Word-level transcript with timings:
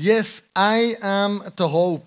Yes, 0.00 0.44
I 0.56 0.96
am 1.02 1.42
the 1.56 1.64
hope. 1.64 2.06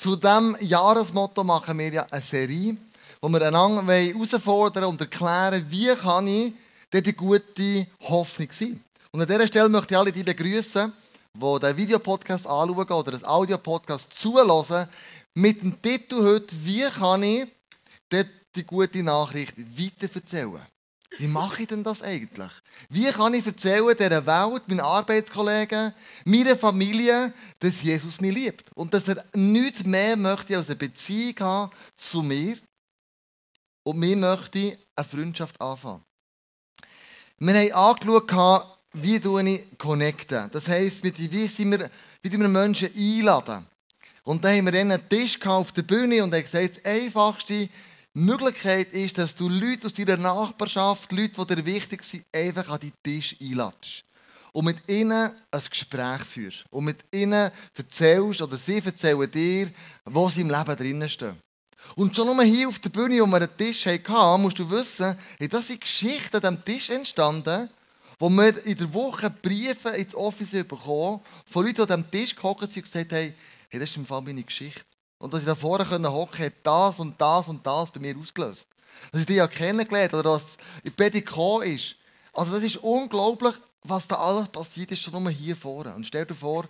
Zu 0.00 0.16
diesem 0.16 0.56
Jahresmotto 0.58 1.44
machen 1.44 1.78
wir 1.78 1.92
ja 1.92 2.06
eine 2.10 2.20
Serie, 2.20 2.76
wo 3.22 3.28
wir 3.28 3.40
einander 3.40 3.84
herausfordern 3.92 4.82
und 4.82 5.00
erklären, 5.00 5.64
wie 5.68 5.94
kann 5.94 6.26
ich 6.26 6.54
denn 6.92 7.04
die 7.04 7.12
gute 7.12 7.86
Hoffnung 8.00 8.48
sein. 8.50 8.82
Und 9.12 9.20
an 9.20 9.28
dieser 9.28 9.46
Stelle 9.46 9.68
möchte 9.68 9.94
ich 9.94 9.98
alle 9.98 10.10
die 10.10 10.24
begrüßen, 10.24 10.92
die 11.32 11.60
den 11.60 11.76
Videopodcast 11.76 12.48
anschauen 12.48 12.90
oder 12.90 13.12
das 13.12 13.22
Audiopodcast 13.22 14.12
zulassen, 14.12 14.86
mit 15.34 15.62
dem 15.62 15.80
Titel 15.80 16.20
heute, 16.20 16.52
wie 16.64 16.82
kann 16.90 17.22
ich 17.22 17.46
die 18.56 18.64
gute 18.64 19.04
Nachricht 19.04 19.54
weiterverzählen. 19.56 20.73
Wie 21.18 21.28
mache 21.28 21.62
ich 21.62 21.68
denn 21.68 21.84
das 21.84 22.02
eigentlich? 22.02 22.50
Wie 22.88 23.10
kann 23.10 23.34
ich 23.34 23.46
erzählen 23.46 23.96
dieser 23.96 24.26
Welt, 24.26 24.68
meinen 24.68 24.80
Arbeitskollegen, 24.80 25.94
meiner 26.24 26.56
Familie, 26.56 27.32
dass 27.60 27.82
Jesus 27.82 28.20
mich 28.20 28.34
liebt 28.34 28.70
und 28.74 28.92
dass 28.92 29.08
er 29.08 29.24
nichts 29.34 29.84
mehr 29.84 30.16
möchte 30.16 30.56
als 30.56 30.66
eine 30.66 30.76
Beziehung 30.76 31.38
haben 31.40 31.72
zu 31.96 32.22
mir 32.22 32.56
und 33.84 33.98
mir 33.98 34.16
möchte 34.16 34.78
eine 34.96 35.06
Freundschaft 35.06 35.60
anfangen. 35.60 36.04
Wir 37.38 37.54
haben 37.54 37.72
angeschaut, 37.72 38.78
wie 38.94 39.16
ich 39.16 39.78
connecten. 39.78 40.50
Das 40.52 40.68
heisst, 40.68 41.02
wie, 41.02 41.12
wie, 41.16 41.70
wir, 41.70 41.90
wie 42.22 42.32
wir 42.32 42.48
Menschen 42.48 42.90
einladen. 42.96 43.66
Und 44.22 44.42
dann 44.42 44.56
haben 44.56 44.72
wir 44.72 44.80
einen 44.80 45.08
Tisch 45.08 45.38
auf 45.44 45.72
der 45.72 45.82
Bühne 45.82 46.24
und 46.24 46.32
haben 46.32 46.42
gesagt, 46.42 46.76
das 46.76 46.84
Einfachste 46.84 47.68
Möglichkeit 48.14 48.92
ist, 48.92 49.18
dass 49.18 49.34
du 49.34 49.48
Leute 49.48 49.88
aus 49.88 49.92
deiner 49.92 50.16
Nachbarschaft, 50.16 51.10
Leute, 51.10 51.44
die 51.44 51.54
dir 51.54 51.66
wichtig 51.66 52.04
sind, 52.04 52.24
einfach 52.32 52.68
an 52.68 52.78
deinen 52.78 52.92
Tisch 53.02 53.34
einladest. 53.40 54.04
Und 54.52 54.66
mit 54.66 54.88
ihnen 54.88 55.32
ein 55.50 55.62
Gespräch 55.68 56.22
führst. 56.22 56.64
Und 56.70 56.84
mit 56.84 56.98
ihnen 57.12 57.50
erzählst, 57.76 58.40
oder 58.40 58.56
sie 58.56 58.80
erzählen 58.84 59.28
dir, 59.28 59.70
wo 60.04 60.28
sie 60.30 60.42
im 60.42 60.50
Leben 60.50 60.76
drinnen 60.76 61.08
stehen. 61.08 61.36
Und 61.96 62.14
schon 62.14 62.26
nur 62.26 62.42
hier 62.44 62.68
auf 62.68 62.78
der 62.78 62.90
Bühne, 62.90 63.20
wo 63.20 63.26
wir 63.26 63.36
einen 63.36 63.56
Tisch 63.56 63.84
hatten, 63.84 64.42
musst 64.42 64.60
du 64.60 64.70
wissen, 64.70 65.18
dass 65.50 65.66
sind 65.66 65.80
Geschichten 65.80 66.36
an 66.36 66.40
diesem 66.40 66.64
Tisch 66.64 66.90
entstanden, 66.90 67.68
wo 68.20 68.30
wir 68.30 68.64
in 68.64 68.78
der 68.78 68.94
Woche 68.94 69.28
Briefe 69.28 69.88
ins 69.88 70.14
Office 70.14 70.52
bekommen 70.52 71.20
von 71.46 71.66
Leuten, 71.66 71.84
die 71.84 71.92
an 71.92 72.04
diesem 72.04 72.10
Tisch 72.12 72.36
gehockt 72.36 72.72
sind 72.72 72.76
und 72.76 72.84
gesagt 72.84 73.12
haben, 73.12 73.34
hey, 73.70 73.80
das 73.80 73.90
ist 73.90 73.96
im 73.96 74.06
Fall 74.06 74.22
meine 74.22 74.44
Geschichte. 74.44 74.84
Und 75.24 75.32
dass 75.32 75.40
ich 75.40 75.46
da 75.46 75.54
vorne 75.54 75.88
hocken 75.88 76.02
konnte, 76.02 76.44
hat 76.44 76.52
das 76.62 76.98
und 76.98 77.18
das 77.18 77.48
und 77.48 77.66
das 77.66 77.90
bei 77.90 77.98
mir 77.98 78.14
ausgelöst. 78.14 78.68
Dass 79.10 79.22
ich 79.22 79.26
dich 79.26 79.36
ja 79.36 79.48
kennengelernt 79.48 80.12
oder 80.12 80.34
dass 80.34 80.58
in 80.82 80.92
Betty 80.92 81.22
gekommen 81.22 81.66
ist. 81.66 81.96
Also 82.34 82.52
das 82.52 82.62
ist 82.62 82.76
unglaublich, 82.76 83.54
was 83.84 84.06
da 84.06 84.16
alles 84.16 84.48
passiert 84.48 84.92
ist, 84.92 85.00
schon 85.00 85.14
nur 85.14 85.32
hier 85.32 85.56
vorne. 85.56 85.94
Und 85.94 86.06
stell 86.06 86.26
dir 86.26 86.34
vor, 86.34 86.66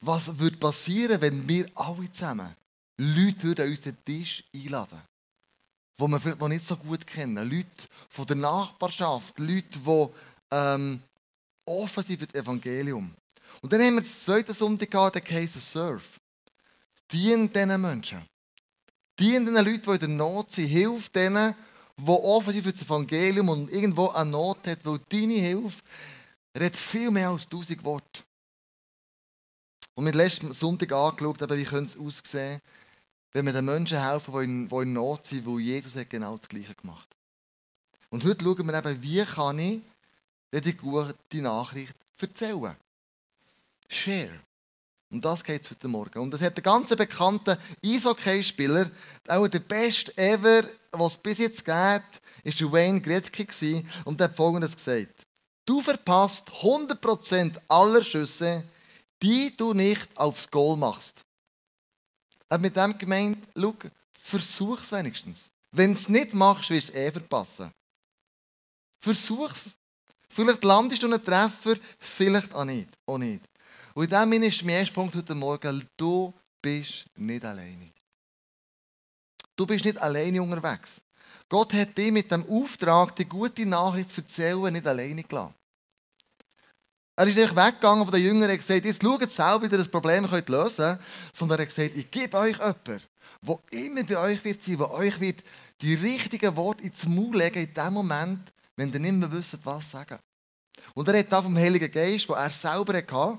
was 0.00 0.38
würde 0.38 0.56
passieren, 0.56 1.20
wenn 1.20 1.46
wir 1.46 1.68
alle 1.74 2.10
zusammen 2.12 2.48
Leute 2.96 3.42
würden 3.42 3.66
an 3.66 3.70
unseren 3.72 4.04
Tisch 4.06 4.42
einladen 4.54 5.02
die 6.00 6.08
wir 6.08 6.20
vielleicht 6.20 6.40
noch 6.40 6.48
nicht 6.48 6.66
so 6.66 6.76
gut 6.78 7.06
kennen. 7.06 7.36
Leute 7.36 7.88
von 8.08 8.26
der 8.26 8.36
Nachbarschaft, 8.36 9.38
Leute, 9.38 9.78
die 9.78 10.08
ähm, 10.50 11.02
offen 11.66 12.02
sind 12.02 12.20
für 12.20 12.26
das 12.26 12.40
Evangelium. 12.42 13.14
Und 13.60 13.70
dann 13.70 13.82
haben 13.82 13.96
wir 13.96 14.00
das 14.00 14.22
zweite 14.22 14.54
Sonntag 14.54 14.90
gehabt, 14.90 15.16
der 15.16 15.22
Case 15.22 15.60
Surf. 15.60 16.18
Dien 17.12 17.52
diesen 17.52 17.80
Menschen. 17.80 18.22
Dien 19.18 19.46
den 19.46 19.54
Leuten, 19.54 19.82
die 19.82 19.90
in 19.90 19.98
der 19.98 20.08
Not 20.08 20.52
sind. 20.52 20.66
Hilf 20.66 21.08
denen, 21.10 21.54
die 21.96 22.10
offen 22.10 22.52
sind 22.52 22.64
für 22.64 22.72
das 22.72 22.82
Evangelium 22.82 23.48
und 23.48 23.70
irgendwo 23.70 24.08
eine 24.08 24.30
Not 24.30 24.66
hat, 24.66 24.84
weil 24.84 24.98
deine 25.08 25.34
Hilfe 25.34 25.82
redet 26.56 26.76
viel 26.76 27.10
mehr 27.10 27.30
als 27.30 27.48
tausend 27.48 27.84
Worte. 27.84 28.22
Und 29.94 30.04
wir 30.04 30.12
haben 30.12 30.18
letzten 30.18 30.52
Sonntag 30.52 30.92
angeschaut, 30.92 31.40
wie 31.40 31.64
könnte 31.64 31.92
es 31.92 31.96
aussehen, 31.96 32.60
wenn 33.32 33.46
wir 33.46 33.52
den 33.52 33.64
Menschen 33.64 34.00
helfen, 34.00 34.34
die 34.34 34.44
in, 34.44 34.68
die 34.68 34.76
in 34.76 34.92
Not 34.92 35.26
sind, 35.26 35.46
weil 35.46 35.60
Jesus 35.60 35.94
hat 35.94 36.10
genau 36.10 36.36
das 36.36 36.48
Gleiche 36.48 36.74
gemacht 36.74 37.08
Und 38.10 38.24
heute 38.24 38.44
schauen 38.44 38.66
wir 38.66 38.74
eben, 38.74 39.02
wie 39.02 39.24
kann 39.24 39.58
ich 39.58 39.82
die 40.52 40.76
gute 40.76 41.42
Nachricht 41.42 41.96
erzählen. 42.20 42.76
Share. 43.88 44.40
Um 45.10 45.20
das 45.20 45.44
geht 45.44 45.64
es 45.64 45.70
heute 45.70 45.88
Morgen. 45.88 46.18
Und 46.18 46.34
es 46.34 46.40
hat 46.40 46.56
einen 46.56 46.62
ganz 46.62 46.88
bekannten 46.90 47.56
Eishockey-Spieler, 47.84 48.90
auch 49.28 49.48
der 49.48 49.60
beste 49.60 50.16
ever, 50.18 50.64
was 50.92 51.12
es 51.12 51.18
bis 51.18 51.38
jetzt 51.38 51.64
gibt, 51.64 51.68
war 51.68 52.72
Wayne 52.72 53.00
Gretzky 53.00 53.86
und 54.04 54.18
der 54.18 54.28
hat 54.28 54.36
folgendes 54.36 54.76
gesagt. 54.76 55.26
Du 55.66 55.80
verpasst 55.80 56.50
100% 56.50 57.56
aller 57.68 58.04
Schüsse, 58.04 58.64
die 59.22 59.56
du 59.56 59.72
nicht 59.72 60.08
aufs 60.16 60.50
Goal 60.50 60.76
machst. 60.76 61.24
Er 62.48 62.56
hat 62.56 62.60
mit 62.60 62.76
dem 62.76 62.98
gemeint, 62.98 63.38
schau, 63.56 63.74
versuch's 64.12 64.92
wenigstens. 64.92 65.50
Wenn 65.72 65.92
du 65.92 65.98
es 65.98 66.08
nicht 66.08 66.34
machst, 66.34 66.70
wirst 66.70 66.88
du 66.88 66.92
es 66.92 66.98
eh 66.98 67.10
verpassen. 67.10 67.72
Versuch's. 69.00 69.70
Vielleicht 70.28 70.64
landest 70.64 71.02
du 71.02 71.06
einen 71.06 71.24
Treffer, 71.24 71.76
vielleicht 71.98 72.54
auch 72.54 72.64
nicht. 72.64 72.88
Auch 73.06 73.18
nicht. 73.18 73.42
Und 73.94 74.04
in 74.04 74.10
dem 74.10 74.32
Sinne 74.32 74.46
ist 74.46 74.62
mein 74.64 74.74
erster 74.74 74.94
Punkt 74.94 75.14
heute 75.14 75.34
Morgen, 75.34 75.88
du 75.96 76.34
bist 76.60 77.06
nicht 77.16 77.44
alleine. 77.44 77.92
Du 79.54 79.66
bist 79.66 79.84
nicht 79.84 80.02
alleine 80.02 80.42
unterwegs. 80.42 81.00
Gott 81.48 81.72
hat 81.74 81.96
dich 81.96 82.10
mit 82.10 82.30
dem 82.30 82.44
Auftrag, 82.48 83.14
die 83.14 83.24
gute 83.24 83.64
Nachricht 83.64 84.10
zu 84.10 84.20
erzählen, 84.20 84.72
nicht 84.72 84.86
alleine 84.86 85.22
gelassen. 85.22 85.54
Er 87.16 87.28
ist 87.28 87.36
nicht 87.36 87.54
weggegangen 87.54 88.02
von 88.02 88.12
den 88.12 88.24
Jüngern 88.24 88.50
und 88.50 88.56
gesagt, 88.56 88.84
jetzt 88.84 89.00
schaut 89.00 89.30
selber, 89.30 89.62
wie 89.62 89.72
ihr 89.72 89.78
das 89.78 89.88
Problem 89.88 90.28
könnt 90.28 90.48
lösen 90.48 90.76
könnt, 90.76 91.00
sondern 91.32 91.60
er 91.60 91.66
hat 91.66 91.74
gesagt, 91.74 91.96
ich 91.96 92.10
gebe 92.10 92.36
euch 92.36 92.58
jemanden, 92.58 93.00
der 93.42 93.58
immer 93.70 94.02
bei 94.02 94.18
euch 94.18 94.44
wird 94.44 94.62
sein, 94.64 94.78
der 94.78 94.90
euch 94.90 95.20
wird 95.20 95.44
die 95.80 95.94
richtigen 95.94 96.56
Worte 96.56 96.82
ins 96.82 97.06
Maul 97.06 97.36
legen 97.36 97.68
in 97.68 97.72
dem 97.72 97.92
Moment, 97.92 98.52
wenn 98.74 98.92
ihr 98.92 98.98
nicht 98.98 99.14
mehr 99.14 99.30
wisst, 99.30 99.56
was 99.62 99.88
sagen. 99.88 100.18
Und 100.94 101.08
er 101.08 101.20
hat 101.20 101.30
da 101.30 101.40
vom 101.40 101.56
Heiligen 101.56 101.90
Geist, 101.90 102.28
den 102.28 102.34
er 102.34 102.50
selber 102.50 102.94
hatte, 102.94 103.38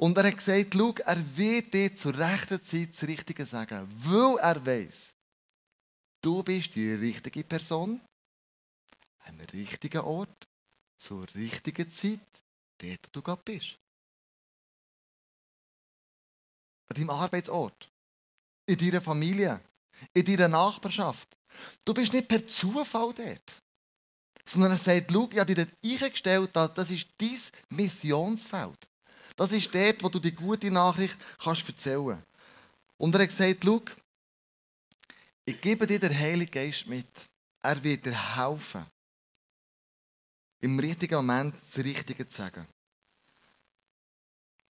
und 0.00 0.16
er 0.16 0.28
hat 0.28 0.38
gesagt, 0.38 0.74
schau, 0.74 0.94
er 1.04 1.36
wird 1.36 1.74
dir 1.74 1.94
zur 1.94 2.16
rechten 2.16 2.62
Zeit 2.64 2.94
das 2.94 3.06
Richtige 3.06 3.44
sagen, 3.44 3.86
weil 3.96 4.38
er 4.38 4.64
weiß, 4.64 5.12
du 6.22 6.42
bist 6.42 6.74
die 6.74 6.94
richtige 6.94 7.44
Person, 7.44 8.00
am 9.26 9.40
richtigen 9.52 10.00
Ort, 10.00 10.48
zur 10.96 11.26
richtigen 11.34 11.92
Zeit, 11.92 12.18
dort 12.78 13.06
wo 13.06 13.10
du 13.12 13.22
gerade 13.22 13.42
bist. 13.44 13.76
An 16.88 16.96
deinem 16.96 17.10
Arbeitsort, 17.10 17.90
in 18.66 18.78
deiner 18.78 19.02
Familie, 19.02 19.60
in 20.14 20.24
deiner 20.24 20.48
Nachbarschaft. 20.48 21.36
Du 21.84 21.92
bist 21.92 22.14
nicht 22.14 22.26
per 22.26 22.46
Zufall 22.46 23.12
dort. 23.12 23.62
Sondern 24.46 24.72
er 24.72 24.78
sagt, 24.78 25.12
schau, 25.12 25.28
ich 25.30 25.38
habe 25.38 25.54
dir 25.54 25.66
dort 25.66 25.76
eingestellt, 25.84 26.50
das 26.56 26.90
ist 26.90 27.06
dein 27.18 27.38
Missionsfeld. 27.68 28.89
Das 29.40 29.52
ist 29.52 29.74
dort, 29.74 30.02
wo 30.02 30.10
du 30.10 30.18
die 30.18 30.34
gute 30.34 30.70
Nachricht 30.70 31.16
kannst 31.42 31.66
erzählen 31.66 32.22
Und 32.98 33.14
er 33.14 33.22
hat 33.22 33.30
gesagt, 33.30 33.64
schau, 33.64 33.80
ich 35.46 35.58
gebe 35.62 35.86
dir 35.86 35.98
den 35.98 36.14
Heiligen 36.14 36.50
Geist 36.50 36.86
mit. 36.86 37.06
Er 37.62 37.82
wird 37.82 38.04
dir 38.04 38.36
helfen, 38.36 38.84
im 40.60 40.78
richtigen 40.78 41.14
Moment 41.14 41.54
das 41.54 41.82
Richtige 41.82 42.28
zu 42.28 42.36
sagen. 42.36 42.66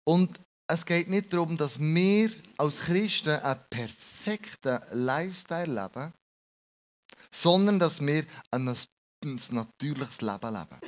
Und 0.03 0.38
es 0.67 0.85
geht 0.85 1.07
nicht 1.07 1.31
darum, 1.31 1.56
dass 1.56 1.79
wir 1.79 2.29
als 2.57 2.77
Christen 2.77 3.39
einen 3.39 3.61
perfekten 3.69 4.81
Lifestyle 4.91 5.81
leben, 5.81 6.13
sondern 7.31 7.79
dass 7.79 8.06
wir 8.06 8.25
ein 8.51 8.66
natürliches 8.66 10.19
Leben 10.19 10.53
leben. 10.53 10.81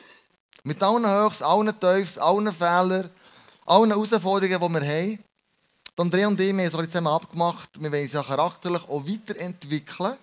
Mit 0.66 0.84
allen 0.84 1.08
Höchst, 1.08 1.42
allen 1.42 1.80
Teufels, 1.80 2.18
allen 2.18 2.54
Fehlern, 2.54 3.10
allen 3.70 3.92
Herausforderungen, 3.92 4.60
die 4.60 4.82
wir 4.82 4.88
haben. 4.88 5.24
Andrea 5.98 6.28
und 6.28 6.40
ich, 6.40 6.56
wir 6.56 6.72
haben 6.72 6.80
es 6.80 6.88
zusammen 6.88 7.08
abgemacht, 7.08 7.70
wir 7.82 7.92
wollen 7.92 8.04
uns 8.04 8.14
ja 8.14 8.24
charakterlich 8.24 8.84
auch 8.84 9.06
weiterentwickeln. 9.06 10.18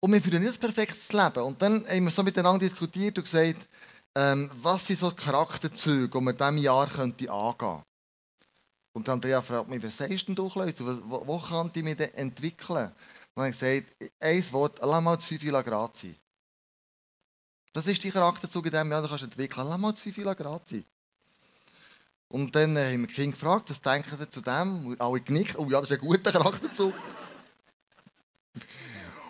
Und 0.00 0.12
wir 0.12 0.22
führen 0.22 0.42
nicht 0.42 0.54
ein 0.54 0.60
perfektes 0.60 1.12
Leben. 1.12 1.42
Und 1.42 1.60
dann 1.60 1.84
haben 1.88 2.04
wir 2.04 2.10
so 2.10 2.22
miteinander 2.22 2.60
diskutiert 2.60 3.18
und 3.18 3.24
gesagt, 3.24 3.68
ähm, 4.16 4.50
was 4.62 4.86
sind 4.86 5.00
so 5.00 5.10
Charakterzüge, 5.10 6.08
die 6.08 6.20
man 6.24 6.34
in 6.34 6.38
diesem 6.38 6.58
Jahr 6.58 6.88
könnte 6.88 7.30
angehen 7.30 7.56
könnte. 7.58 7.82
Und 8.96 9.08
Andrea 9.08 9.42
fragt 9.42 9.68
mich, 9.68 9.82
was 9.82 9.96
sagst 9.96 10.28
du 10.28 10.50
Leute? 10.54 10.86
Wo, 11.08 11.26
wo 11.26 11.38
kann 11.38 11.70
ich 11.74 11.82
mich 11.82 11.96
denn 11.96 12.14
entwickeln? 12.14 12.86
Und 12.86 12.94
dann 13.34 13.44
habe 13.46 13.50
ich 13.50 13.58
gesagt, 13.58 14.12
ein 14.20 14.52
Wort, 14.52 14.78
lass 14.80 15.02
mal 15.02 15.18
zu 15.18 15.36
viel 15.36 15.62
Grad 15.62 15.96
sein. 15.96 16.16
Das 17.72 17.86
ist 17.86 18.04
die 18.04 18.12
Charakterzug 18.12 18.66
in 18.66 18.70
diesem 18.70 18.90
Jahr, 18.92 19.02
den 19.02 19.16
du 19.16 19.24
entwickeln 19.24 19.66
Lass 19.66 19.78
mal 19.78 19.94
zu 19.96 20.12
viel 20.12 20.32
Grad 20.32 20.68
sein. 20.68 20.84
Und 22.34 22.52
dann 22.56 22.76
äh, 22.76 22.92
haben 22.92 23.02
wir 23.02 23.06
Kinder 23.06 23.30
gefragt, 23.30 23.70
was 23.70 23.80
denken 23.80 24.10
sie 24.18 24.28
zu 24.28 24.40
dem? 24.40 24.96
Alle 24.98 25.20
genickt, 25.20 25.56
oh 25.56 25.70
ja, 25.70 25.80
das 25.80 25.88
ist 25.88 26.00
ein 26.00 26.04
guter 26.04 26.32
Charakterzug. 26.32 26.92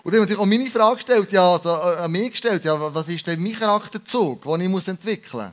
Und 0.02 0.10
dann 0.10 0.20
natürlich 0.22 0.40
auch 0.40 0.46
meine 0.46 0.70
Frage 0.70 0.94
gestellt, 0.94 1.30
ja, 1.30 1.52
also, 1.52 1.68
äh, 1.68 1.96
an 1.98 2.10
mich 2.10 2.30
gestellt, 2.30 2.64
ja, 2.64 2.94
was 2.94 3.06
ist 3.08 3.26
denn 3.26 3.42
mein 3.42 3.58
Charakterzug, 3.58 4.44
den 4.44 4.60
ich 4.62 4.68
muss 4.70 4.88
entwickeln 4.88 5.44
muss? 5.48 5.52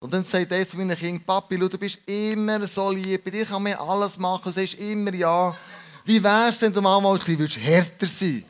Und 0.00 0.12
dann 0.12 0.22
sagt 0.26 0.52
er 0.52 0.68
zu 0.68 0.76
meinen 0.76 0.94
Kindern, 0.98 1.24
Papi, 1.24 1.56
du 1.56 1.78
bist 1.78 1.98
immer 2.04 2.68
so 2.68 2.90
lieb, 2.90 3.24
bei 3.24 3.30
dir 3.30 3.46
kann 3.46 3.62
man 3.62 3.72
alles 3.72 4.18
machen, 4.18 4.52
du 4.52 4.60
sagst 4.60 4.74
immer 4.74 5.14
ja. 5.14 5.56
Wie 6.04 6.22
wäre 6.22 6.50
es, 6.50 6.60
wenn 6.60 6.74
du 6.74 6.82
mal 6.82 7.02
ein 7.02 7.18
bisschen 7.38 7.62
härter 7.62 8.06
sein 8.06 8.44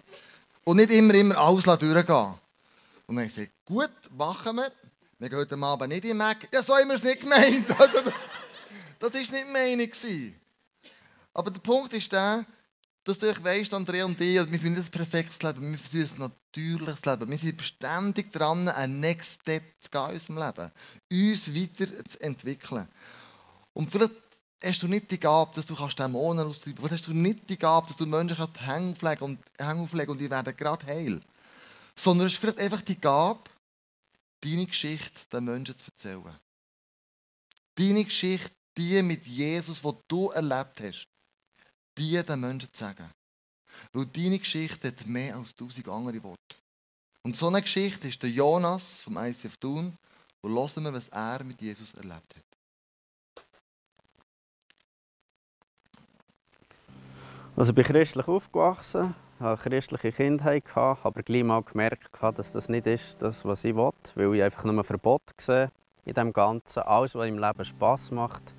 und 0.64 0.78
nicht 0.78 0.90
immer, 0.90 1.14
immer 1.14 1.38
alles 1.38 1.62
durchgehen 1.62 1.94
Und 1.96 2.04
dann 2.04 3.18
habe 3.18 3.24
ich 3.26 3.34
gesagt, 3.36 3.52
gut, 3.64 3.92
machen 4.18 4.56
wir. 4.56 4.72
Wir 5.18 5.30
gehen 5.30 5.38
heute 5.38 5.56
Abend 5.56 5.88
nicht 5.88 6.04
in 6.04 6.16
Mac. 6.18 6.46
Ja, 6.52 6.62
so 6.62 6.76
haben 6.76 6.88
wir 6.88 6.96
es 6.96 7.02
nicht 7.02 7.20
gemeint. 7.20 7.66
das 7.70 9.14
war 9.14 9.20
nicht 9.20 9.32
die 9.32 9.50
Meinung. 9.50 10.32
Aber 11.32 11.50
der 11.50 11.60
Punkt 11.60 11.94
ist 11.94 12.12
der, 12.12 12.44
dass 13.02 13.16
du 13.16 13.44
weißt, 13.44 13.72
Andrea 13.72 14.04
und 14.04 14.20
ich, 14.20 14.34
wir 14.34 14.58
finden 14.58 14.76
das 14.76 14.90
perfektes 14.90 15.40
Leben, 15.40 15.72
wir 15.72 15.78
versuchen 15.78 16.22
ein 16.24 16.32
natürliches 16.54 17.04
Leben. 17.06 17.30
Wir 17.30 17.38
sind 17.38 17.56
beständig 17.56 18.30
dran, 18.30 18.68
einen 18.68 19.00
Next 19.00 19.40
Step 19.40 19.62
zu 19.80 19.90
gehen 19.90 20.08
in 20.10 20.14
unserem 20.14 20.38
Leben. 20.38 21.32
Uns 21.32 21.54
weiter 21.54 22.04
zu 22.04 22.20
entwickeln. 22.20 22.88
Und 23.72 23.90
vielleicht 23.90 24.14
hast 24.62 24.82
du 24.82 24.88
nicht 24.88 25.10
die 25.10 25.20
Gabe, 25.20 25.52
dass 25.54 25.64
du 25.64 25.74
Dämonen 25.74 26.46
austreiben 26.46 26.76
kannst. 26.78 26.92
Hast 26.92 27.06
du 27.06 27.14
nicht 27.14 27.48
die 27.48 27.58
Gabe, 27.58 27.86
dass 27.86 27.96
du 27.96 28.04
Menschen 28.04 28.36
hängen 28.58 28.92
auflegen 28.92 29.24
und, 29.24 30.08
und 30.08 30.18
die 30.18 30.30
werden 30.30 30.54
gerade 30.54 30.86
heil. 30.86 31.22
Sondern 31.94 32.26
es 32.26 32.34
ist 32.34 32.38
vielleicht 32.38 32.58
einfach 32.58 32.82
die 32.82 33.00
Gabe, 33.00 33.40
deine 34.40 34.66
Geschichte 34.66 35.28
den 35.32 35.44
Menschen 35.44 35.76
zu 35.76 35.86
erzählen. 35.86 36.38
Deine 37.74 38.04
Geschichte, 38.04 38.54
die 38.76 39.02
mit 39.02 39.26
Jesus, 39.26 39.82
die 39.82 39.92
du 40.08 40.30
erlebt 40.30 40.80
hast 40.80 41.08
die 41.98 42.22
den 42.22 42.40
Menschen 42.40 42.72
zu 42.72 42.84
sagen. 42.84 43.10
Weil 43.92 44.06
deine 44.06 44.38
Geschichte 44.38 44.88
hat 44.88 45.06
mehr 45.06 45.36
als 45.36 45.54
tausend 45.54 45.88
andere 45.88 46.22
Worte. 46.22 46.56
Und 47.22 47.36
so 47.36 47.48
eine 47.48 47.62
Geschichte 47.62 48.08
ist 48.08 48.22
der 48.22 48.30
Jonas 48.30 49.00
vom 49.00 49.16
ICF 49.16 49.56
Thun. 49.58 49.96
Und 50.42 50.54
hören 50.54 50.84
wir, 50.84 50.92
was 50.92 51.08
er 51.08 51.42
mit 51.42 51.60
Jesus 51.60 51.92
erlebt 51.94 52.36
hat. 52.36 52.44
Also 57.56 57.70
ich 57.70 57.74
bin 57.74 57.84
christlich 57.84 58.28
aufgewachsen, 58.28 59.14
hatte 59.40 59.48
eine 59.48 59.56
christliche 59.56 60.12
Kindheit, 60.12 60.64
aber 60.74 61.22
gleich 61.22 61.44
mal 61.44 61.62
gemerkt, 61.62 62.10
dass 62.20 62.52
das 62.52 62.68
nicht 62.68 62.86
ist, 62.86 63.20
das, 63.20 63.44
was 63.44 63.64
ich 63.64 63.74
will, 63.74 63.92
weil 64.14 64.34
ich 64.34 64.42
einfach 64.42 64.64
nur 64.64 64.82
Verbot 64.84 65.36
gesehen 65.36 65.70
in 66.04 66.14
dem 66.14 66.32
Ganzen. 66.32 66.82
Alles, 66.82 67.14
was 67.14 67.28
im 67.28 67.38
Leben 67.38 67.64
Spass 67.64 68.10
macht, 68.10 68.54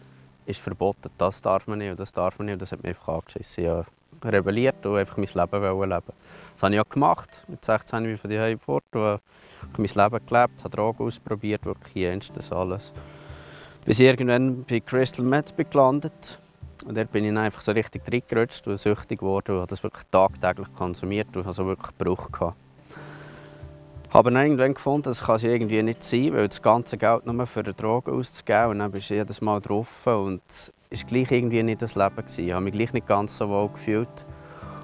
ist 0.45 0.61
verboten. 0.61 1.09
Das 1.17 1.41
darf 1.41 1.67
man 1.67 1.79
nicht 1.79 1.91
und 1.91 1.99
das 1.99 2.11
darf 2.11 2.37
man 2.37 2.47
nicht. 2.47 2.61
Das 2.61 2.71
hat 2.71 2.83
mich 2.83 2.89
einfach 2.89 3.15
angeschissen. 3.15 3.63
Ich 3.63 3.69
habe 3.69 3.85
rebelliert 4.23 4.85
und 4.85 4.97
einfach 4.97 5.17
mein 5.17 5.27
Leben 5.27 5.89
leben 5.89 6.13
Das 6.53 6.63
habe 6.63 6.75
ich 6.75 6.81
auch 6.81 6.89
gemacht. 6.89 7.45
Mit 7.47 7.63
16 7.63 8.03
bin 8.03 8.13
ich 8.13 8.21
von 8.21 8.29
daheim 8.29 8.59
fort 8.59 8.83
und 8.93 9.01
habe 9.01 9.21
mein 9.77 9.85
Leben 9.85 10.25
gelebt, 10.25 10.63
habe 10.63 10.69
Drogen 10.69 11.05
ausprobiert, 11.05 11.65
wirklich 11.65 11.95
jenseits 11.95 12.51
alles. 12.51 12.93
Bis 13.85 13.99
ich 13.99 14.07
irgendwann 14.07 14.63
bei 14.65 14.79
Crystal 14.79 15.25
Meth 15.25 15.53
gelandet 15.69 16.39
und 16.87 16.95
dort 16.95 17.11
bin 17.11 17.25
ich 17.25 17.37
einfach 17.37 17.61
so 17.61 17.73
richtig 17.73 18.01
reingerutscht 18.09 18.65
und 18.67 18.77
süchtig 18.77 19.19
geworden 19.19 19.55
und 19.55 19.57
habe 19.57 19.67
das 19.67 19.83
wirklich 19.83 20.05
tagtäglich 20.09 20.73
konsumiert 20.73 21.35
und 21.35 21.45
also 21.45 21.65
wirklich 21.65 21.97
Gebrauch 21.97 22.31
gehabt. 22.31 22.55
Aber 24.13 24.31
dann 24.31 24.41
irgendwann 24.41 24.73
gefunden, 24.73 25.03
das 25.03 25.21
kann 25.21 25.35
es 25.35 25.43
irgendwie 25.43 25.83
nicht 25.83 26.01
sein, 26.01 26.33
weil 26.33 26.47
das 26.47 26.61
ganze 26.61 26.97
Geld 26.97 27.25
nur 27.25 27.45
für 27.45 27.61
die 27.61 27.73
Drogen 27.73 28.17
auszugeben 28.17 28.69
und 28.69 28.79
dann 28.79 28.91
bist 28.91 29.09
du 29.09 29.15
jedes 29.15 29.41
Mal 29.41 29.59
drauf 29.59 30.07
und 30.07 30.41
es 30.89 31.03
war 31.03 31.09
gleich 31.09 31.31
irgendwie 31.31 31.61
nicht 31.61 31.81
das 31.81 31.95
Leben. 31.95 32.15
Gewesen. 32.15 32.45
Ich 32.45 32.53
habe 32.53 32.63
mich 32.63 32.73
gleich 32.73 32.93
nicht 32.93 33.05
ganz 33.05 33.37
so 33.37 33.49
wohl 33.49 33.67
gefühlt. 33.67 34.09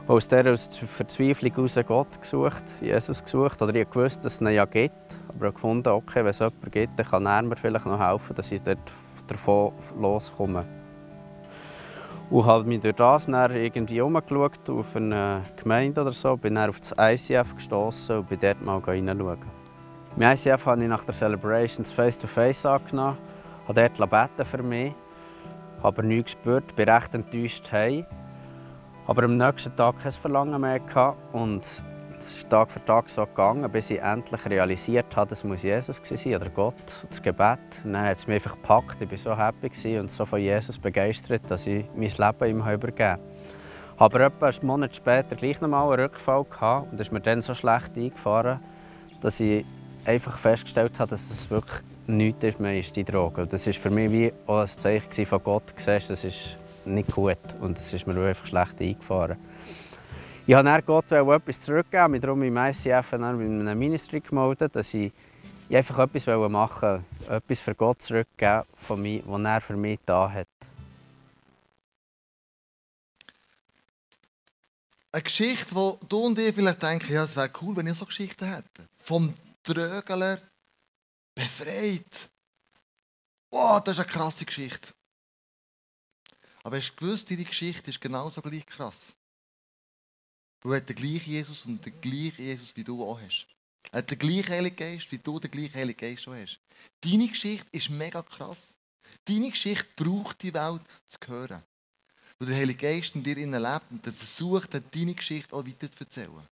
Aus 0.05 0.27
dieser 0.27 0.57
Verzweiflung 0.57 1.53
heraus 1.53 1.79
Gott 1.87 2.21
gesucht, 2.21 2.63
Jesus 2.81 3.23
gesucht. 3.23 3.61
Oder 3.61 3.73
ich 3.75 3.95
wusste, 3.95 4.23
dass 4.23 4.33
es 4.33 4.41
ihn 4.41 4.49
ja 4.49 4.65
gibt. 4.65 4.91
Aber 5.29 5.47
ich 5.47 5.53
gefunden, 5.53 5.87
okay, 5.87 6.19
wenn 6.19 6.27
es 6.27 6.39
jemanden 6.39 6.71
gibt, 6.71 6.99
dann 6.99 7.05
kann 7.05 7.25
er 7.25 7.41
mir 7.43 7.55
vielleicht 7.55 7.85
noch 7.85 7.97
helfen, 7.97 8.35
dass 8.35 8.51
ich 8.51 8.61
dort 8.61 8.91
davon 9.27 9.71
loskomme. 9.97 10.82
Und 12.33 12.47
habe 12.47 12.67
mich 12.67 12.79
durch 12.79 12.95
das 12.95 13.27
dann 13.27 13.55
irgendwie 13.55 14.01
umgeschaut 14.01 14.67
auf 14.67 14.95
eine 14.95 15.43
Gemeinde 15.55 16.01
oder 16.01 16.11
so, 16.13 16.35
bin 16.35 16.55
dann 16.55 16.71
auf 16.71 16.79
das 16.79 16.95
ICF 16.97 17.53
gestoßen 17.53 18.17
und 18.17 18.27
bin 18.27 18.39
dort 18.39 18.59
mal 18.59 18.79
reinschauen. 18.79 19.37
Im 20.17 20.21
ICF 20.23 20.65
habe 20.65 20.81
ich 20.81 20.89
nach 20.89 21.03
der 21.03 21.13
Celebrations 21.13 21.91
face-to-face 21.91 22.65
angenommen, 22.65 23.19
habe 23.67 23.87
dort 23.95 24.09
beten 24.09 24.45
für 24.49 24.63
mich, 24.63 24.95
habe 25.77 25.89
aber 25.89 26.01
nichts 26.01 26.33
gespürt, 26.33 26.75
bin 26.75 26.89
recht 26.89 27.13
enttäuscht 27.13 27.71
heim. 27.71 28.03
Aber 29.05 29.25
am 29.25 29.37
nächsten 29.37 29.75
Tag 29.75 30.01
kein 30.01 30.11
Verlangen 30.11 30.59
mehr 30.59 30.79
gehabt. 30.79 31.35
Und 31.35 31.83
es 32.25 32.37
ist 32.37 32.49
Tag 32.49 32.71
für 32.71 32.83
Tag 32.83 33.09
so 33.09 33.25
gegangen, 33.25 33.69
bis 33.71 33.89
ich 33.89 34.01
endlich 34.01 34.45
realisiert 34.45 35.15
habe, 35.15 35.33
es 35.33 35.43
muss 35.43 35.63
Jesus 35.63 36.01
sein 36.03 36.35
oder 36.35 36.49
Gott, 36.49 36.73
das 37.09 37.21
Gebet. 37.21 37.59
Und 37.83 37.93
dann 37.93 38.05
hat 38.05 38.17
es 38.17 38.27
mich 38.27 38.35
einfach 38.35 38.55
gepackt. 38.55 38.97
Ich 39.01 39.11
war 39.11 39.17
so 39.17 39.37
happy 39.37 39.99
und 39.99 40.09
so 40.09 40.25
von 40.25 40.39
Jesus 40.39 40.79
begeistert, 40.79 41.41
dass 41.49 41.67
ich 41.67 41.85
mein 41.95 42.09
Leben 42.09 42.49
ihm 42.49 42.67
übergeben 42.67 43.09
habe. 43.09 43.21
Aber 43.97 44.19
etwa 44.21 44.47
einen 44.47 44.67
Monat 44.67 44.95
später 44.95 45.35
gleich 45.35 45.59
nochmal 45.61 45.93
einen 45.93 46.03
Rückfall 46.03 46.45
gehabt 46.45 46.91
und 46.91 46.99
ist 46.99 47.11
mir 47.11 47.21
dann 47.21 47.41
so 47.41 47.53
schlecht 47.53 47.95
eingefahren, 47.95 48.59
dass 49.21 49.39
ich 49.39 49.65
einfach 50.05 50.37
festgestellt 50.37 50.93
habe, 50.99 51.11
dass 51.11 51.27
das 51.27 51.49
wirklich 51.49 51.81
nichts 52.07 52.59
mehr 52.59 52.79
ist, 52.79 52.95
die 52.95 53.03
Droge. 53.03 53.47
Das 53.47 53.65
war 53.65 53.73
für 53.73 53.89
mich 53.89 54.11
wie 54.11 54.33
auch 54.47 54.61
ein 54.61 54.67
Zeichen 54.67 55.25
von 55.25 55.43
Gott, 55.43 55.73
siehst, 55.77 56.09
das 56.09 56.23
ist 56.23 56.57
nicht 56.85 57.13
gut 57.13 57.37
und 57.61 57.79
es 57.79 57.93
ist 57.93 58.07
mir 58.07 58.19
einfach 58.19 58.45
schlecht 58.45 58.81
eingefahren. 58.81 59.37
Ich 60.45 60.53
habe 60.53 60.65
dann 60.67 60.85
Gott 60.85 61.09
etwas 61.09 61.61
zurückgeben, 61.61 62.11
mich 62.11 62.21
darum 62.21 62.43
im 62.43 62.57
ICF 62.57 63.13
mit 63.13 63.23
einem 63.23 63.79
Ministry 63.79 64.19
gemeldet, 64.19 64.75
dass 64.75 64.93
ich, 64.93 65.13
einfach 65.71 65.99
etwas 65.99 66.27
machen 66.27 67.05
wollte, 67.19 67.33
etwas 67.33 67.59
für 67.61 67.73
Gott 67.73 68.01
zurückgeben, 68.01 68.63
was 68.87 69.41
er 69.45 69.61
für 69.61 69.77
mich 69.77 69.99
da 70.05 70.29
hat. 70.29 70.47
Eine 75.13 75.23
Geschichte, 75.23 75.73
wo 75.73 75.97
du 76.09 76.25
und 76.25 76.37
ich 76.37 76.53
vielleicht 76.53 76.83
denken, 76.83 77.13
ja, 77.13 77.23
es 77.23 77.37
wäre 77.37 77.49
cool, 77.61 77.77
wenn 77.77 77.87
ich 77.87 77.97
so 77.97 78.05
Geschichten 78.05 78.45
hätte. 78.45 78.89
Vom 78.97 79.33
Trögler 79.63 80.39
befreit. 81.33 82.29
Wow, 83.49 83.81
das 83.81 83.97
ist 83.97 84.03
eine 84.03 84.11
krasse 84.11 84.43
Geschichte. 84.43 84.89
Aber 86.63 86.75
hast 86.75 86.91
du 86.91 86.95
gewusst, 86.97 87.31
deine 87.31 87.45
Geschichte 87.45 87.91
ist 87.91 88.01
genauso 88.01 88.41
gleich 88.41 88.65
krass. 88.65 89.13
Du 90.63 90.73
hast 90.73 90.87
den 90.87 90.95
gleichen 90.95 91.29
Jesus 91.29 91.65
und 91.65 91.85
den 91.85 91.99
gleichen 91.99 92.41
Jesus, 92.41 92.73
wie 92.75 92.85
du 92.85 93.03
auch 93.03 93.19
hast. 93.19 93.45
Er 93.91 93.97
hat 93.97 94.09
den 94.09 94.17
gleichen 94.17 94.49
Heiligen 94.49 94.75
Geist, 94.77 95.11
wie 95.11 95.17
du 95.17 95.37
den 95.37 95.51
gleichen 95.51 95.73
Heiligen 95.73 95.99
Geist 95.99 96.23
schon 96.23 96.37
hast. 96.37 96.57
Deine 97.01 97.27
Geschichte 97.27 97.67
ist 97.71 97.89
mega 97.89 98.21
krass. 98.21 98.57
Deine 99.25 99.49
Geschichte 99.49 99.85
braucht 99.97 100.41
die 100.41 100.53
Welt 100.53 100.81
zu 101.09 101.27
hören. 101.27 101.61
Weil 102.39 102.47
der 102.47 102.57
Heilige 102.57 102.79
Geist 102.79 103.13
in 103.13 103.23
dir 103.23 103.35
lebt 103.35 103.91
und 103.91 104.07
er 104.07 104.13
versucht, 104.13 104.73
deine 104.73 105.13
Geschichte 105.13 105.53
auch 105.53 105.65
weiter 105.65 105.91
zu 105.91 105.99
erzählen. 105.99 106.47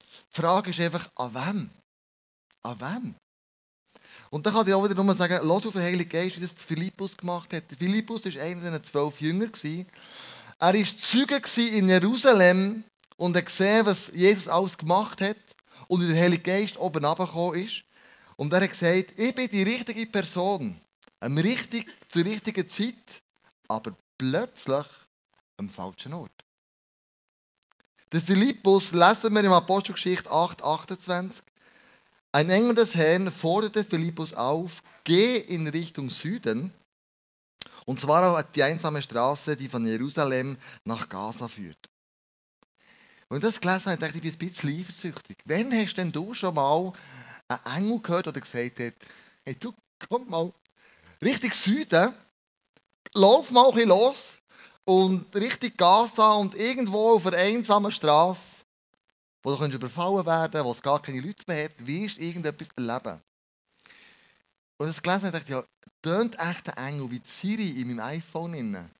Die 0.00 0.40
Frage 0.40 0.70
ist 0.70 0.80
einfach, 0.80 1.10
an 1.14 1.34
wem? 1.34 1.70
An 2.62 2.80
wem? 2.80 3.14
Und 4.30 4.46
dann 4.46 4.54
kann 4.54 4.66
ich 4.66 4.72
auch 4.72 4.82
wieder 4.82 5.04
nur 5.04 5.14
sagen, 5.14 5.46
lass 5.46 5.66
auf 5.66 5.74
den 5.74 5.82
Heiligen 5.82 6.08
Geist, 6.08 6.36
wie 6.36 6.40
das 6.40 6.52
Philippus 6.52 7.14
gemacht 7.14 7.52
hat. 7.52 7.64
Philippus 7.78 8.24
war 8.24 8.42
einer 8.42 8.70
der 8.70 8.82
zwölf 8.82 9.20
Jünger. 9.20 9.50
Er 10.58 10.74
war 10.74 10.84
Zeuge 10.84 11.42
in 11.60 11.88
Jerusalem 11.90 12.84
und 13.22 13.36
er 13.36 13.42
gesehen, 13.42 13.86
was 13.86 14.10
Jesus 14.12 14.48
alles 14.48 14.76
gemacht 14.76 15.20
hat 15.20 15.36
und 15.86 16.00
wie 16.00 16.12
der 16.12 16.20
Heilige 16.20 16.42
Geist 16.42 16.76
oben 16.76 17.04
runtergekommen 17.04 17.64
ist. 17.64 17.84
Und 18.34 18.52
er 18.52 18.62
hat 18.62 18.70
gesagt, 18.70 19.16
ich 19.16 19.32
bin 19.32 19.48
die 19.48 19.62
richtige 19.62 20.06
Person, 20.06 20.80
am 21.20 21.38
richtig, 21.38 21.86
zur 22.08 22.24
richtigen 22.24 22.68
Zeit, 22.68 23.22
aber 23.68 23.96
plötzlich 24.18 24.86
am 25.56 25.70
falschen 25.70 26.14
Ort. 26.14 26.32
Der 28.10 28.20
Philippus 28.20 28.90
lesen 28.90 29.32
wir 29.32 29.44
in 29.44 29.52
Apostelgeschichte 29.52 30.28
8, 30.28 30.60
28. 30.60 31.44
Ein 32.32 32.50
Engel 32.50 32.74
des 32.74 32.92
Herrn 32.96 33.30
forderte 33.30 33.84
Philippus 33.84 34.34
auf, 34.34 34.82
geh 35.04 35.36
in 35.36 35.68
Richtung 35.68 36.10
Süden, 36.10 36.72
und 37.86 38.00
zwar 38.00 38.36
auf 38.36 38.50
die 38.50 38.64
einsame 38.64 39.00
Straße, 39.00 39.56
die 39.56 39.68
von 39.68 39.86
Jerusalem 39.86 40.56
nach 40.84 41.08
Gaza 41.08 41.46
führt. 41.46 41.91
Und 43.32 43.42
das 43.42 43.58
gelesen 43.58 43.86
habe, 43.86 43.96
dachte 43.96 44.18
ich, 44.18 44.24
ich 44.24 44.36
bin 44.36 44.48
ein 44.48 44.52
bisschen 44.52 44.78
eifersüchtig. 44.78 45.38
Wann 45.46 45.72
hast 45.72 45.94
denn 45.94 46.12
du 46.12 46.34
schon 46.34 46.54
mal 46.54 46.92
einen 47.48 47.78
Engel 47.78 48.00
gehört, 48.00 48.26
der 48.26 48.34
gesagt 48.34 48.78
hat, 48.78 48.92
hey 49.46 49.54
du, 49.58 49.72
komm 50.06 50.28
mal, 50.28 50.52
richtig 51.22 51.54
Süden, 51.54 52.12
lauf 53.14 53.50
mal 53.50 53.68
ein 53.68 53.74
bisschen 53.74 53.88
los 53.88 54.32
und 54.84 55.34
richtig 55.34 55.78
Gaza 55.78 56.32
und 56.32 56.54
irgendwo 56.56 57.12
auf 57.12 57.26
einer 57.26 57.38
einsamen 57.38 57.90
Straße, 57.90 58.38
wo 59.42 59.56
du 59.56 59.64
überfallen 59.64 60.26
werden 60.26 60.62
wo 60.66 60.72
es 60.72 60.82
gar 60.82 61.00
keine 61.00 61.22
Leute 61.22 61.44
mehr 61.46 61.64
hat, 61.64 61.86
wirst 61.86 62.18
du 62.18 62.20
irgendetwas 62.20 62.68
erleben. 62.76 63.18
Und 64.76 64.88
das 64.88 65.00
gelesen 65.00 65.28
habe, 65.28 65.38
dachte 65.38 65.52
ich, 65.52 65.58
ja, 65.58 65.64
tönt 66.02 66.38
echt 66.38 66.76
ein 66.76 66.86
Engel 66.86 67.10
wie 67.10 67.22
Siri 67.24 67.80
in 67.80 67.96
meinem 67.96 68.18
iPhone. 68.18 68.52
Drin. 68.52 68.90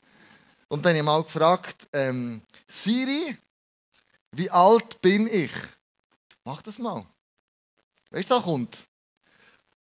Und 0.68 0.82
dann 0.86 0.92
habe 0.92 0.98
ich 1.00 1.04
mal 1.04 1.22
gefragt, 1.22 1.86
ähm, 1.92 2.40
Siri, 2.66 3.36
wie 4.34 4.50
alt 4.50 5.00
bin 5.00 5.26
ich? 5.32 5.52
Mach 6.44 6.62
das 6.62 6.78
mal. 6.78 7.06
Weißt 8.10 8.30
du, 8.30 8.34
da 8.34 8.40
kommt. 8.40 8.78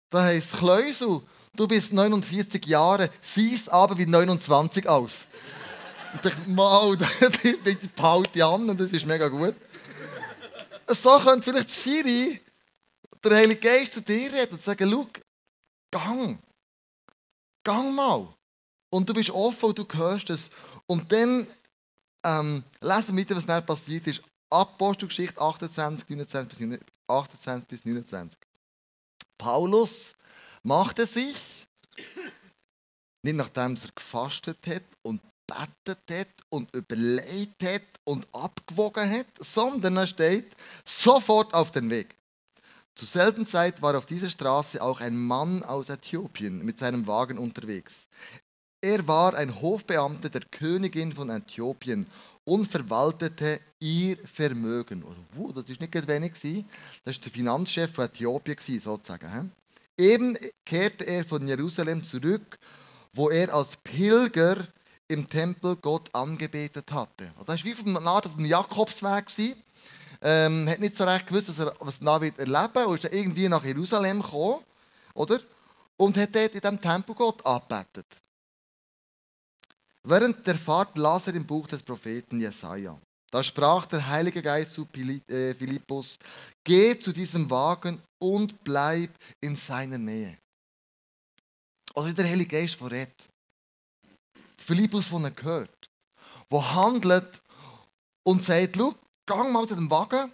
Da 0.09 0.23
heisst 0.23 0.53
Kleusel, 0.53 1.21
du 1.55 1.67
bist 1.67 1.93
49 1.93 2.65
Jahre, 2.65 3.11
siehst 3.21 3.69
aber 3.69 3.97
wie 3.97 4.05
29 4.05 4.87
aus. 4.87 5.27
Und 6.13 6.25
ich 6.25 6.31
dachte, 6.33 6.49
mal, 6.49 6.97
die 6.97 7.77
behalte 7.95 8.43
an 8.43 8.67
und 8.67 8.79
das 8.79 8.91
ist 8.91 9.05
mega 9.05 9.27
gut. 9.27 9.53
So 10.87 11.19
könnte 11.19 11.51
vielleicht 11.51 11.69
Siri, 11.69 12.41
der 13.23 13.37
Heilige 13.37 13.59
Geist, 13.59 13.93
zu 13.93 14.01
dir 14.01 14.33
reden 14.33 14.53
und 14.53 14.63
sagen, 14.63 14.89
schau, 14.91 15.07
gang, 15.91 16.39
gang 17.63 17.93
mal. 17.93 18.27
Und 18.89 19.07
du 19.07 19.13
bist 19.13 19.29
offen 19.29 19.65
und 19.65 19.77
du 19.77 19.85
hörst 19.93 20.31
es. 20.31 20.49
Und 20.87 21.11
dann 21.11 21.45
ähm, 22.23 22.63
lesen 22.81 23.15
wir 23.15 23.23
weiter, 23.23 23.35
was 23.35 23.45
dann 23.45 23.63
passiert 23.63 24.07
ist. 24.07 24.23
Apostelgeschichte 24.49 25.39
28, 25.39 26.09
29 26.09 26.79
28 27.07 27.67
bis 27.67 27.85
29. 27.85 28.39
Paulus 29.37 30.15
machte 30.63 31.05
sich, 31.05 31.67
nicht 33.23 33.35
nachdem 33.35 33.75
er 33.75 33.91
gefastet 33.95 34.59
hat 34.67 34.83
und 35.01 35.21
betet 35.47 35.99
hat 36.11 36.33
und 36.49 36.73
überlegt 36.75 37.63
hat 37.63 37.81
und 38.03 38.27
abgewogen 38.33 39.09
hat, 39.09 39.27
sondern 39.39 39.97
er 39.97 40.07
steht 40.07 40.55
sofort 40.85 41.53
auf 41.53 41.71
den 41.71 41.89
Weg. 41.89 42.15
Zur 42.95 43.07
selben 43.07 43.45
Zeit 43.45 43.81
war 43.81 43.97
auf 43.97 44.05
dieser 44.05 44.29
Straße 44.29 44.81
auch 44.81 44.99
ein 44.99 45.17
Mann 45.17 45.63
aus 45.63 45.89
Äthiopien 45.89 46.63
mit 46.65 46.79
seinem 46.79 47.07
Wagen 47.07 47.37
unterwegs. 47.37 48.07
Er 48.81 49.07
war 49.07 49.35
ein 49.35 49.61
Hofbeamter 49.61 50.29
der 50.29 50.41
Königin 50.41 51.13
von 51.13 51.29
Äthiopien 51.29 52.07
und 52.49 52.65
verwaltete 52.65 53.59
ihr 53.79 54.17
Vermögen. 54.25 55.03
Also, 55.07 55.21
wow, 55.35 55.53
das 55.53 55.69
ist 55.69 55.79
nicht 55.79 56.07
wenig. 56.07 56.33
Das 57.05 57.15
war 57.15 57.23
der 57.23 57.31
Finanzchef 57.31 57.93
von 57.93 58.05
Äthiopien, 58.05 58.79
sozusagen. 58.79 59.51
Eben 59.95 60.35
kehrte 60.65 61.03
er 61.05 61.23
von 61.23 61.47
Jerusalem 61.47 62.03
zurück, 62.03 62.57
wo 63.13 63.29
er 63.29 63.53
als 63.53 63.77
Pilger 63.83 64.67
im 65.07 65.29
Tempel 65.29 65.75
Gott 65.75 66.09
angebetet 66.13 66.91
hatte. 66.91 67.31
Das 67.45 67.59
war 67.59 67.65
wie 67.65 67.75
von 67.75 67.95
einer 67.95 68.07
Art 68.07 68.25
auf 68.25 68.35
dem 68.35 68.45
Jakobsweg. 68.45 69.27
Ähm, 70.21 70.67
hat 70.67 70.79
nicht 70.79 70.97
so 70.97 71.03
recht 71.03 71.27
gewusst, 71.27 71.49
was 71.49 71.59
er, 71.59 71.75
was 71.79 71.99
er 71.99 72.05
da 72.05 72.21
wird 72.21 72.39
erleben 72.39 72.85
und 72.87 73.03
ist 73.03 73.13
irgendwie 73.13 73.47
nach 73.47 73.63
Jerusalem 73.63 74.21
gekommen, 74.21 74.63
oder? 75.13 75.39
Und 75.97 76.17
hat 76.17 76.35
dort 76.35 76.55
in 76.55 76.61
diesem 76.61 76.81
Tempel 76.81 77.15
Gott 77.15 77.45
angebetet. 77.45 78.07
Während 80.09 80.47
der 80.47 80.57
Fahrt 80.57 80.97
las 80.97 81.27
er 81.27 81.35
im 81.35 81.45
Buch 81.45 81.67
des 81.67 81.83
Propheten 81.83 82.41
Jesaja. 82.41 82.99
Da 83.29 83.43
sprach 83.43 83.85
der 83.85 84.07
Heilige 84.07 84.41
Geist 84.41 84.73
zu 84.73 84.87
äh, 84.95 85.53
Philippus: 85.53 86.17
Geh 86.63 86.97
zu 86.97 87.11
diesem 87.11 87.47
Wagen 87.47 88.01
und 88.17 88.63
bleib 88.63 89.11
in 89.39 89.55
seiner 89.55 89.99
Nähe. 89.99 90.35
Also 91.93 92.11
der 92.11 92.27
Heilige 92.27 92.57
Geist 92.57 92.73
verrät. 92.73 93.13
Philippus, 94.57 95.05
von 95.05 95.25
er 95.25 95.31
gehört, 95.31 95.87
wo 96.49 96.59
handelt 96.65 97.39
und 98.23 98.41
sagt: 98.41 98.77
Schau, 98.77 98.95
gang 99.27 99.53
mal 99.53 99.67
zu 99.67 99.75
dem 99.75 99.91
Wagen, 99.91 100.33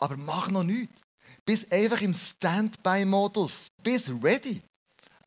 aber 0.00 0.16
mach 0.16 0.48
noch 0.48 0.64
nichts. 0.64 1.00
Bist 1.44 1.70
einfach 1.70 2.00
im 2.00 2.14
Standby-Modus. 2.14 3.70
Bist 3.84 4.10
ready. 4.20 4.60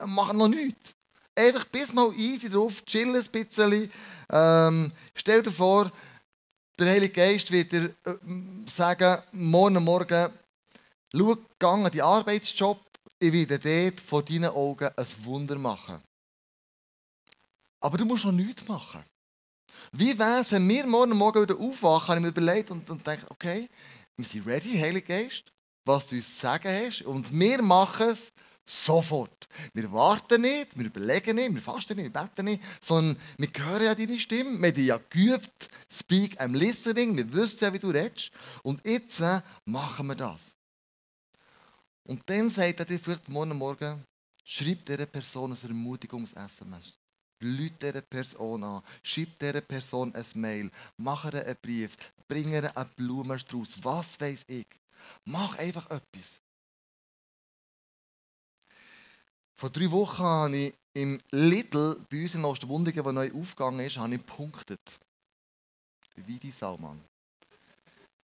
Mach 0.05 0.33
noch 0.33 0.49
nichts. 0.49 0.93
Einfach 1.35 1.65
bis 1.65 1.91
mal 1.91 2.13
easy 2.15 2.49
drauf, 2.49 2.83
chillen 2.85 3.15
ein 3.15 3.31
bisschen. 3.31 3.91
Ähm, 4.29 4.91
stell 5.13 5.43
dir 5.43 5.51
vor, 5.51 5.91
der 6.79 6.91
Heilige 6.91 7.13
Geist 7.13 7.51
wird 7.51 7.71
dir 7.71 7.93
äh, 8.05 8.13
sagen, 8.73 9.21
morgen 9.33 9.83
Morgen, 9.83 10.31
schau, 11.13 11.37
geh 11.59 11.65
an 11.65 11.91
die 11.91 12.01
Arbeitsjob, 12.01 12.79
ich 13.19 13.33
werde 13.33 13.59
dort 13.59 14.01
vor 14.01 14.23
deinen 14.23 14.45
Augen 14.45 14.89
ein 14.95 15.07
Wunder 15.23 15.57
machen. 15.57 16.01
Aber 17.81 17.97
du 17.97 18.05
musst 18.05 18.25
noch 18.25 18.31
nichts 18.31 18.67
machen. 18.67 19.03
Wie 19.91 20.17
wäre 20.17 20.39
es, 20.39 20.51
wenn 20.51 20.67
wir 20.67 20.85
morgen 20.85 21.17
Morgen 21.17 21.43
wieder 21.43 21.59
aufwachen, 21.59 22.07
habe 22.07 22.19
ich 22.19 22.23
mir 22.23 22.29
überlegt 22.29 22.71
und, 22.71 22.89
und 22.89 23.05
denke, 23.05 23.25
okay, 23.29 23.69
wir 24.17 24.25
sind 24.25 24.47
ready, 24.47 24.77
Heilige 24.77 25.07
Geist, 25.07 25.43
was 25.85 26.07
du 26.07 26.15
uns 26.15 26.33
zu 26.33 26.41
sagen 26.41 26.69
hast, 26.69 27.01
und 27.03 27.31
wir 27.37 27.61
machen 27.61 28.09
es 28.09 28.31
Sofort. 28.65 29.47
Wir 29.73 29.91
warten 29.91 30.41
nicht, 30.41 30.77
wir 30.77 30.85
überlegen 30.87 31.35
nicht, 31.35 31.53
wir 31.53 31.61
fasten 31.61 31.97
nicht, 31.97 32.13
wir 32.13 32.21
beten 32.21 32.45
nicht, 32.45 32.63
sondern 32.81 33.17
wir 33.37 33.49
hören 33.57 33.83
ja 33.83 33.95
deine 33.95 34.19
Stimme. 34.19 34.59
Wir 34.59 34.69
haben 34.69 34.85
ja 34.85 34.99
geübt, 35.09 35.69
speak 35.89 36.39
I'm 36.41 36.55
listening, 36.55 37.15
wir 37.15 37.31
wissen 37.31 37.59
ja, 37.61 37.71
wie 37.71 37.79
du 37.79 37.89
redest. 37.89 38.31
Und 38.63 38.85
jetzt 38.85 39.19
äh, 39.19 39.41
machen 39.65 40.07
wir 40.07 40.15
das. 40.15 40.39
Und 42.07 42.21
dann 42.27 42.49
sagt 42.49 42.79
er 42.79 42.85
dir 42.85 42.99
vielleicht 42.99 43.29
morgen 43.29 43.57
Morgen, 43.57 44.03
schreib 44.43 44.85
dieser 44.85 45.05
Person 45.05 45.51
ein 45.51 45.57
Ermutigungs-SMS. 45.61 46.93
Lüt 47.41 47.81
dieser 47.81 48.01
Person 48.01 48.63
an, 48.63 48.81
schreib 49.03 49.37
dieser 49.39 49.61
Person 49.61 50.13
ein 50.15 50.25
Mail, 50.35 50.71
mach 50.97 51.25
ihr 51.25 51.45
einen 51.45 51.57
Brief, 51.61 51.97
bring 52.27 52.51
ihr 52.51 52.75
einen 52.75 52.89
Blumenstrauß, 52.95 53.83
was 53.83 54.19
weiß 54.19 54.39
ich. 54.47 54.67
Mach 55.25 55.57
einfach 55.57 55.85
etwas. 55.91 56.39
Vor 59.57 59.69
drei 59.69 59.89
Wochen 59.89 60.23
habe 60.23 60.57
ich 60.57 60.73
im 60.93 61.19
Lidl 61.31 62.05
bei 62.09 62.23
uns 62.23 62.35
in 62.35 62.45
Osterwundigen, 62.45 63.03
der 63.03 63.13
neu 63.13 63.31
aufgegangen 63.33 63.85
ist, 63.85 63.97
habe 63.97 64.15
ich 64.15 64.25
gepunktet. 64.25 64.81
Wie 66.15 66.37
die 66.37 66.51
Salman. 66.51 67.01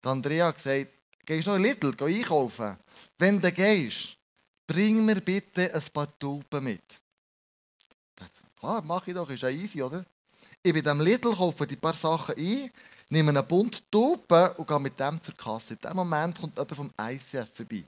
Die 0.03 0.08
Andrea 0.08 0.48
hat 0.48 0.55
gesagt, 0.55 0.91
gehst 1.25 1.48
du 1.48 1.51
noch 1.51 1.58
in 1.58 1.63
Lidl, 1.63 1.94
geh 1.94 2.05
einkaufen. 2.05 2.77
Wenn 3.17 3.41
du 3.41 3.51
gehst, 3.51 4.17
bring 4.67 5.05
mir 5.05 5.22
bitte 5.22 5.74
ein 5.74 5.84
paar 5.94 6.08
Tulpen 6.17 6.63
mit. 6.63 6.84
Klar, 8.60 8.82
mache 8.82 9.12
ich 9.12 9.15
doch, 9.15 9.29
ist 9.29 9.41
ja 9.41 9.50
easy, 9.50 9.82
oder? 9.82 10.05
Ich 10.62 10.74
bin 10.74 10.84
dem 10.84 11.01
Lidl, 11.01 11.36
kaufe 11.36 11.67
die 11.67 11.75
paar 11.75 11.94
Sachen 11.94 12.36
ein, 12.38 12.72
nehme 13.10 13.29
einen 13.29 13.48
Bund 13.48 13.84
Tulpen 13.91 14.50
und 14.58 14.67
gehe 14.67 14.79
mit 14.79 15.00
dem 15.00 15.22
zur 15.22 15.36
Kasse. 15.36 15.74
In 15.74 15.79
dem 15.79 15.96
Moment 15.96 16.39
kommt 16.39 16.55
jemand 16.55 16.75
vom 16.75 16.94
ICF 17.00 17.53
vorbei 17.53 17.84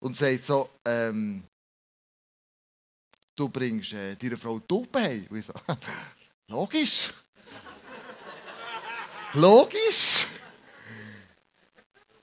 und 0.00 0.14
sagt 0.14 0.44
so, 0.44 0.70
ähm, 0.84 1.42
du 3.38 3.48
bringst 3.48 3.92
äh, 3.92 4.16
deine 4.16 4.36
Frau 4.36 4.58
Tulpen 4.58 5.02
heim. 5.02 5.26
Und 5.30 5.38
ich 5.38 5.46
so, 5.46 5.52
logisch. 6.48 7.12
logisch. 9.34 10.26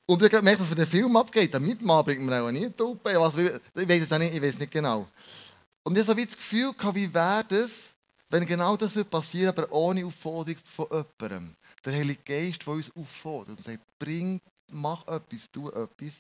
Und 0.08 0.22
ich 0.22 0.26
habe 0.26 0.38
gemerkt, 0.38 0.62
was 0.62 0.68
für 0.68 0.76
den 0.76 0.86
Film 0.86 1.16
abgeht. 1.16 1.54
Der 1.54 1.60
Mitmann 1.60 2.04
bringt 2.04 2.22
mir 2.22 2.42
auch 2.42 2.52
nie 2.52 2.70
Tulpen. 2.70 3.16
Was, 3.16 3.38
ich 3.38 3.90
weiß 3.90 4.04
es 4.04 4.20
nicht, 4.20 4.36
ich 4.36 4.42
weiß 4.42 4.60
nicht 4.60 4.72
genau. 4.72 5.08
Und 5.84 5.98
ich 5.98 6.08
habe 6.08 6.20
so 6.20 6.26
das 6.26 6.36
Gefühl, 6.36 6.74
wie 6.94 7.14
wäre 7.14 7.44
das, 7.48 7.72
wenn 8.30 8.46
genau 8.46 8.76
das 8.76 8.94
passieren 9.06 9.50
aber 9.50 9.72
ohne 9.72 10.06
Aufforderung 10.06 10.60
von 10.64 10.88
jemandem. 10.92 11.56
Der 11.84 11.94
Heilige 11.94 12.22
Geist, 12.24 12.66
der 12.66 12.74
uns 12.74 12.92
auffordert 12.96 13.58
und 13.58 13.64
sagt, 13.64 13.84
bring, 14.00 14.42
mach 14.72 15.08
etwas, 15.08 15.50
tu 15.52 15.70
etwas. 15.70 16.14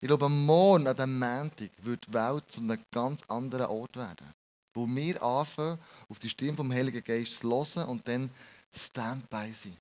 Ich 0.00 0.08
glaube, 0.08 0.28
morgen, 0.28 0.88
an 0.88 0.96
diesem 0.96 1.18
Montag, 1.18 1.70
wird 1.78 2.06
die 2.08 2.12
Welt 2.12 2.44
zu 2.50 2.60
einem 2.60 2.84
ganz 2.90 3.22
anderen 3.28 3.66
Ort 3.66 3.96
werden 3.96 4.34
wo 4.74 4.86
wir 4.86 5.22
anfangen, 5.22 5.78
auf 6.08 6.18
die 6.18 6.28
Stimme 6.28 6.56
vom 6.56 6.72
Heiligen 6.72 7.04
Geist 7.04 7.40
zu 7.40 7.48
hören 7.48 7.88
und 7.88 8.06
dann 8.06 8.30
Standby 8.74 9.52
sein. 9.52 9.76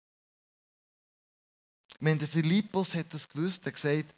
Wenn 2.00 2.20
der 2.20 2.28
Philippus 2.28 2.94
hat 2.96 3.14
das 3.14 3.28
gewusst, 3.28 3.66
hat 3.66 3.76
gesagt, 3.76 4.14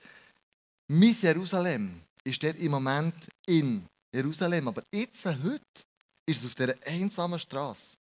mein 0.88 1.16
Jerusalem 1.22 2.02
ist 2.24 2.42
dort 2.42 2.58
im 2.58 2.72
Moment 2.72 3.14
in 3.46 3.86
Jerusalem, 4.14 4.68
aber 4.68 4.84
jetzt, 4.92 5.26
heute, 5.26 5.62
ist 6.26 6.40
es 6.40 6.46
auf 6.46 6.56
dieser 6.56 6.76
einsamen 6.86 7.40
Straße. 7.40 7.98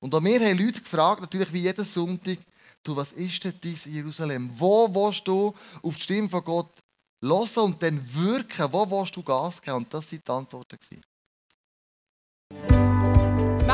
Und 0.00 0.14
auch 0.14 0.22
wir 0.22 0.40
haben 0.40 0.58
Leute 0.58 0.80
gefragt, 0.80 1.20
natürlich 1.20 1.52
wie 1.52 1.62
jeden 1.62 1.84
Sonntag, 1.84 2.38
du, 2.82 2.96
was 2.96 3.12
ist 3.12 3.42
denn 3.44 3.54
dieses 3.62 3.84
Jerusalem? 3.86 4.50
Wo 4.52 4.92
willst 4.94 5.26
du 5.26 5.54
auf 5.82 5.96
die 5.96 6.02
Stimme 6.02 6.28
von 6.28 6.44
Gott 6.44 6.72
hören 7.22 7.48
und 7.56 7.82
dann 7.82 8.14
wirken? 8.14 8.72
Wo 8.72 8.90
willst 8.90 9.16
du 9.16 9.22
Gas 9.22 9.60
geben? 9.60 9.78
Und 9.78 9.92
das 9.92 10.10
waren 10.12 10.22
die 10.24 10.30
Antworten. 10.30 10.78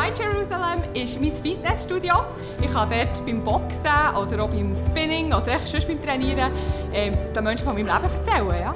My 0.02 0.08
Jerusalem 0.08 0.82
ist 0.94 1.20
mein 1.20 1.30
Fitnessstudio. 1.30 2.24
Ich 2.60 2.72
kann 2.72 2.90
dort 2.90 3.24
beim 3.24 3.44
Boxen 3.44 4.16
oder 4.20 4.42
auch 4.42 4.48
beim 4.48 4.74
Spinning 4.74 5.26
oder 5.26 5.60
sonst 5.64 5.86
beim 5.86 6.02
Trainieren 6.02 6.50
äh, 6.92 7.12
den 7.12 7.44
Menschen 7.44 7.64
von 7.64 7.74
meinem 7.74 7.86
Leben 7.86 8.12
erzählen. 8.12 8.48
Ja? 8.48 8.74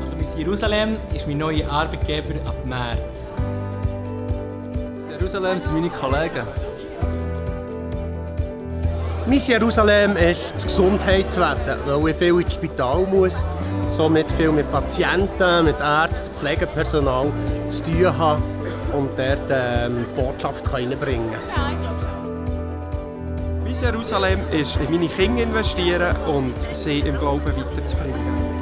Also 0.00 0.16
mein 0.16 0.38
Jerusalem 0.38 0.96
ist 1.12 1.26
mein 1.26 1.38
neuer 1.38 1.68
Arbeitgeber 1.68 2.34
ab 2.46 2.54
März. 2.64 3.26
Jerusalem 5.08 5.58
sind 5.58 5.74
meine 5.74 5.90
Kollegen. 5.90 6.46
Mein 9.26 9.38
Jerusalem 9.40 10.16
ist 10.16 10.54
das 10.54 10.62
Gesundheitswesen, 10.62 11.78
weil 11.84 12.10
ich 12.10 12.16
viel 12.16 12.40
ins 12.40 12.54
Spital 12.54 13.08
muss, 13.10 13.44
somit 13.88 14.30
viel 14.32 14.52
mit 14.52 14.70
Patienten, 14.70 15.64
mit 15.64 15.80
Ärzten, 15.80 16.32
Pflegepersonal 16.36 17.32
zu 17.70 17.82
tun 17.82 18.16
habe 18.16 18.40
und 18.92 19.18
dort 19.18 19.40
ähm, 19.50 20.06
die 20.10 20.20
Botschaft 20.20 20.72
reinbringen 20.72 21.30
können. 21.30 21.82
Ja, 21.82 21.90
Mein 23.62 23.80
Jerusalem 23.80 24.48
ist 24.50 24.76
in 24.76 24.90
meine 24.90 25.08
Kinder 25.08 25.42
investieren 25.42 26.16
und 26.26 26.54
sie 26.74 27.00
im 27.00 27.18
Glauben 27.18 27.44
weiterzubringen. 27.44 28.60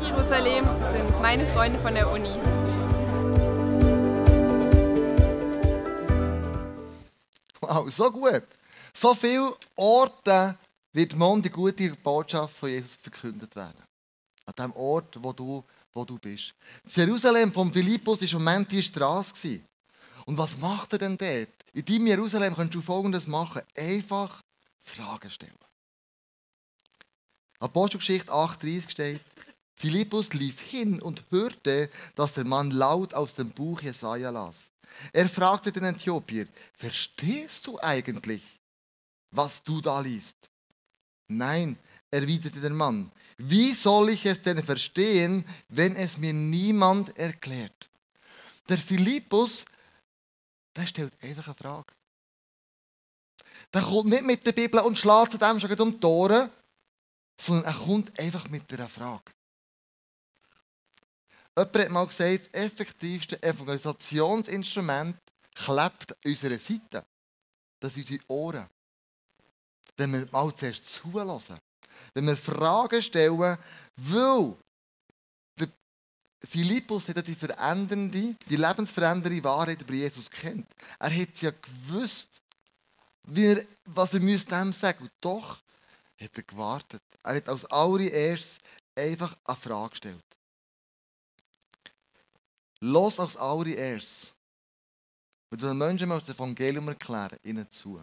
Jerusalem 0.00 0.64
sind 0.92 1.20
meine 1.22 1.46
Freunde 1.52 1.78
von 1.80 1.94
der 1.94 2.10
Uni. 2.10 2.36
Wow, 7.60 7.90
so 7.90 8.10
gut. 8.10 8.44
So 8.94 9.14
viele 9.14 9.52
Orte 9.76 10.56
wird 10.92 11.14
morgen 11.14 11.42
die 11.42 11.50
gute 11.50 11.90
Botschaft 11.90 12.56
von 12.56 12.70
Jesus 12.70 12.94
verkündet 12.96 13.54
werden. 13.54 13.84
An 14.46 14.54
dem 14.58 14.72
Ort, 14.72 15.22
wo 15.22 15.32
du 15.32 15.62
wo 15.92 16.04
du 16.04 16.18
bist. 16.18 16.52
Das 16.84 16.96
Jerusalem 16.96 17.52
von 17.52 17.72
Philippus 17.72 18.20
war 18.20 18.28
im 18.28 18.38
Moment 18.38 18.72
die 18.72 18.82
Straße. 18.82 19.60
Und 20.26 20.36
was 20.36 20.56
macht 20.58 20.92
er 20.92 20.98
denn 20.98 21.16
dort? 21.16 21.48
In 21.72 21.84
deinem 21.84 22.06
Jerusalem 22.06 22.54
kannst 22.54 22.74
du 22.74 22.82
Folgendes 22.82 23.26
machen. 23.26 23.62
Einfach 23.76 24.42
Fragen 24.80 25.30
stellen. 25.30 25.54
Apostelgeschichte 27.60 28.30
8,30 28.30 28.90
steht, 28.90 29.20
Philippus 29.74 30.32
lief 30.32 30.60
hin 30.60 31.00
und 31.00 31.24
hörte, 31.30 31.90
dass 32.14 32.34
der 32.34 32.44
Mann 32.44 32.70
laut 32.70 33.14
aus 33.14 33.34
dem 33.34 33.50
Buch 33.50 33.80
Jesaja 33.80 34.30
las. 34.30 34.56
Er 35.12 35.28
fragte 35.28 35.70
den 35.70 35.84
Äthiopier, 35.84 36.46
verstehst 36.74 37.66
du 37.66 37.78
eigentlich, 37.80 38.42
was 39.30 39.62
du 39.62 39.80
da 39.80 40.00
liest? 40.00 40.36
Nein, 41.28 41.76
erwiderte 42.10 42.60
der 42.60 42.70
Mann, 42.70 43.10
wie 43.38 43.72
soll 43.72 44.10
ich 44.10 44.26
es 44.26 44.42
denn 44.42 44.62
verstehen, 44.62 45.44
wenn 45.68 45.94
es 45.96 46.16
mir 46.16 46.32
niemand 46.32 47.16
erklärt? 47.16 47.88
Der 48.68 48.78
Philippus, 48.78 49.64
der 50.74 50.86
stellt 50.86 51.12
einfach 51.22 51.46
eine 51.46 51.54
Frage. 51.54 51.94
Der 53.72 53.82
kommt 53.82 54.10
nicht 54.10 54.24
mit 54.24 54.46
der 54.46 54.52
Bibel 54.52 54.80
und 54.80 54.98
schlägt 54.98 55.40
dem 55.40 55.60
schon 55.60 55.80
um 55.80 55.92
die 55.92 56.00
Tore, 56.00 56.50
sondern 57.40 57.66
er 57.66 57.74
kommt 57.74 58.18
einfach 58.18 58.48
mit 58.48 58.72
einer 58.72 58.88
Frage. 58.88 59.32
Jemand 61.56 61.76
hat 61.76 61.90
mal 61.90 62.06
gesagt, 62.06 62.48
das 62.52 62.62
effektivste 62.62 63.42
Evangelisationsinstrument 63.42 65.16
klebt 65.54 66.12
an 66.12 66.18
unserer 66.24 66.58
Seite. 66.58 67.04
Das 67.80 67.94
sind 67.94 68.10
unsere 68.10 68.24
Ohren. 68.28 68.68
Wenn 69.96 70.12
wir 70.12 70.28
mal 70.30 70.54
zuerst 70.54 70.86
zulassen. 70.86 71.58
Wenn 72.14 72.26
wir 72.26 72.36
Fragen 72.36 73.02
stellen, 73.02 73.38
weil 73.38 74.56
der 75.56 75.68
Philippus 76.44 77.08
hat 77.08 77.26
die 77.26 77.34
verändernde, 77.34 78.36
die 78.48 78.56
lebensverändernde 78.56 79.42
Wahrheit 79.44 79.82
über 79.82 79.94
Jesus 79.94 80.30
kennt. 80.30 80.68
Er 80.98 81.14
hat 81.14 81.40
ja 81.40 81.50
gewusst, 81.50 82.42
er, 83.34 83.64
was 83.84 84.14
er 84.14 84.20
müsste 84.20 84.54
dem 84.54 84.72
sagen. 84.72 85.02
Und 85.04 85.12
doch 85.20 85.60
hat 86.20 86.36
er 86.36 86.42
gewartet. 86.42 87.02
Er 87.22 87.36
hat 87.36 87.48
als 87.48 87.64
allererstes 87.66 88.58
einfach 88.94 89.36
eine 89.44 89.56
Frage 89.56 89.90
gestellt. 89.90 90.24
Los 92.80 93.18
als 93.18 93.36
allererstes. 93.36 94.32
Wenn 95.50 95.60
du 95.60 95.66
den 95.66 95.78
Menschen 95.78 96.08
das 96.08 96.28
Evangelium 96.28 96.88
erklären 96.88 97.38
ihnen 97.42 97.68
zu. 97.70 98.00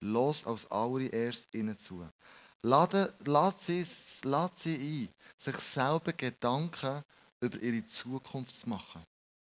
Los 0.00 0.46
als 0.46 0.70
allererstes 0.70 1.48
ihnen 1.52 1.78
zu. 1.78 2.06
Lade, 2.62 3.14
sie, 3.66 3.86
lade 4.24 4.52
sie 4.62 4.76
ein, 4.76 5.08
sich 5.38 5.56
selber 5.56 6.12
Gedanken 6.12 7.02
über 7.40 7.60
ihre 7.62 7.86
Zukunft 7.86 8.56
zu 8.56 8.68
machen. 8.68 9.02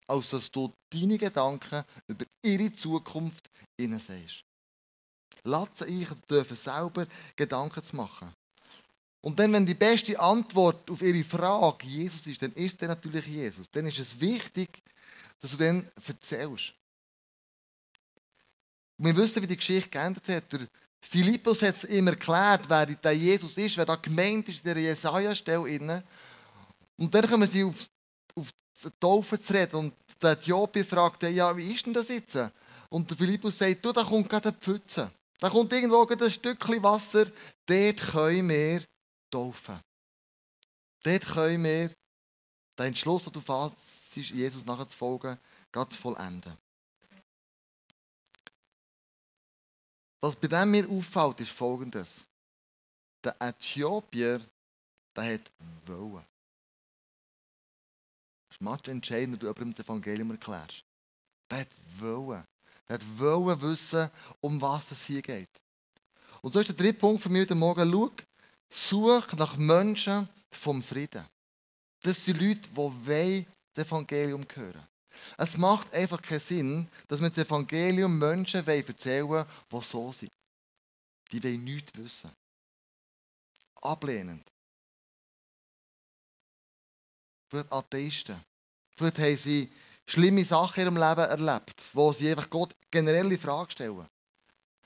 Als 0.07 0.29
dass 0.29 0.51
du 0.51 0.73
deine 0.89 1.17
Gedanken 1.17 1.83
über 2.07 2.25
ihre 2.43 2.73
Zukunft 2.73 3.49
ihnen 3.77 3.99
sagst. 3.99 4.43
Lade 5.43 5.71
sie 5.75 6.05
ein, 6.05 6.21
dürfen 6.29 6.57
selber 6.57 7.07
Gedanken 7.35 7.83
zu 7.83 7.95
machen. 7.95 8.33
Und 9.21 9.39
dann, 9.39 9.51
wenn 9.51 9.65
die 9.65 9.73
beste 9.73 10.19
Antwort 10.19 10.89
auf 10.89 11.01
ihre 11.01 11.23
Frage 11.23 11.87
Jesus 11.87 12.27
ist, 12.27 12.41
dann 12.41 12.53
ist 12.53 12.81
er 12.81 12.89
natürlich 12.89 13.25
Jesus. 13.25 13.67
Dann 13.71 13.87
ist 13.87 13.99
es 13.99 14.19
wichtig, 14.19 14.81
dass 15.39 15.51
du 15.51 15.57
dann 15.57 15.89
erzählst. 16.05 16.73
Wir 18.97 19.15
wissen, 19.15 19.41
wie 19.43 19.47
die 19.47 19.57
Geschichte 19.57 19.89
geändert 19.89 20.27
hat. 20.27 20.51
Der 20.51 20.67
Philippus 21.01 21.61
hat 21.61 21.75
es 21.75 21.89
ihm 21.89 22.07
erklärt, 22.07 22.63
wer 22.67 22.85
der 22.85 23.15
Jesus 23.15 23.57
ist, 23.57 23.77
wer 23.77 23.85
da 23.85 23.95
gemeint 23.95 24.47
ist 24.49 24.65
in 24.65 24.73
der 24.73 24.81
Jesaja-Stelle. 24.81 26.03
Und 26.97 27.13
dann 27.13 27.29
kommen 27.29 27.47
sie 27.47 27.63
auf, 27.63 27.87
auf 28.35 28.47
die 28.83 28.89
Taufe 28.99 29.39
zu 29.39 29.53
reden. 29.53 29.75
Und 29.75 29.93
der 30.21 30.31
Äthiopier 30.31 30.83
fragt, 30.83 31.23
ja, 31.23 31.55
wie 31.55 31.73
ist 31.73 31.85
denn 31.85 31.93
das 31.93 32.07
jetzt? 32.09 32.37
Und 32.89 33.09
der 33.09 33.17
Philippus 33.17 33.57
sagt, 33.57 33.85
du, 33.85 33.91
da 33.91 34.03
kommt 34.03 34.29
gerade 34.29 34.49
eine 34.49 34.57
Pfütze. 34.57 35.11
Da 35.39 35.49
kommt 35.49 35.71
irgendwo 35.71 36.05
ein 36.05 36.31
Stückchen 36.31 36.81
Wasser, 36.81 37.25
dort 37.65 37.97
können 37.97 38.49
wir 38.49 38.83
taufen. 39.29 39.79
Dort 41.03 41.25
können 41.27 41.63
wir 41.63 41.91
den 42.77 42.85
Entschluss, 42.87 43.23
den 43.23 43.33
du 43.33 43.41
fasst, 43.41 43.75
Jesus 44.15 44.65
nachzufolgen, 44.65 45.37
ganz 45.71 45.95
vollenden. 45.95 46.57
Was 50.21 50.35
bei 50.35 50.47
dem 50.47 50.71
mir 50.71 50.89
auffällt, 50.89 51.39
ist 51.41 51.51
folgendes. 51.51 52.07
Der 53.23 53.35
Äthiopier, 53.39 54.41
der 55.15 55.33
hat 55.33 55.51
wollen. 55.85 56.25
Das 58.47 58.55
ist 58.55 58.61
manchmal 58.61 58.95
entscheidend, 58.95 59.33
wenn 59.33 59.39
du 59.39 59.47
jemandem 59.47 59.73
das 59.73 59.85
Evangelium 59.85 60.31
erklärst. 60.31 60.83
Der 61.49 61.59
hat 61.59 61.67
wollen. 61.99 62.43
Der 62.87 62.95
hat 62.95 63.19
wollen 63.19 63.61
wissen, 63.61 64.09
um 64.41 64.59
was 64.61 64.91
es 64.91 65.05
hier 65.05 65.21
geht. 65.21 65.49
Und 66.41 66.53
so 66.53 66.59
ist 66.59 66.69
der 66.69 66.75
dritte 66.75 66.99
Punkt 66.99 67.21
für 67.21 67.29
mich 67.29 67.41
heute 67.41 67.55
Morgen. 67.55 67.91
Schau, 67.91 68.11
such 68.69 69.33
nach 69.33 69.55
Menschen 69.57 70.27
vom 70.51 70.81
Frieden. 70.81 71.25
Das 72.01 72.23
sind 72.23 72.41
Leute, 72.41 72.69
die 72.69 73.45
das 73.73 73.87
Evangelium 73.87 74.45
hören 74.53 74.87
Es 75.37 75.57
macht 75.57 75.93
einfach 75.93 76.21
keinen 76.21 76.39
Sinn, 76.39 76.87
dass 77.07 77.21
wir 77.21 77.29
das 77.29 77.37
Evangelium 77.37 78.17
Menschen 78.17 78.65
erzählen 78.65 79.27
wollen, 79.27 79.45
die 79.71 79.81
so 79.81 80.11
sind. 80.11 80.31
Die 81.31 81.43
wollen 81.43 81.63
nichts 81.63 81.91
wissen. 81.95 82.31
Ablehnend. 83.81 84.47
Vielleicht 87.49 87.71
Atheisten. 87.71 88.43
Vielleicht 88.95 89.19
haben 89.19 89.37
sie 89.37 89.71
schlimme 90.05 90.43
Sachen 90.43 90.81
in 90.81 90.87
ihrem 90.87 90.97
Leben 90.97 91.29
erlebt, 91.29 91.83
wo 91.93 92.11
sie 92.11 92.29
einfach 92.29 92.49
Gott 92.49 92.75
generelle 92.89 93.37
Fragen 93.37 93.69
stellen. 93.69 94.07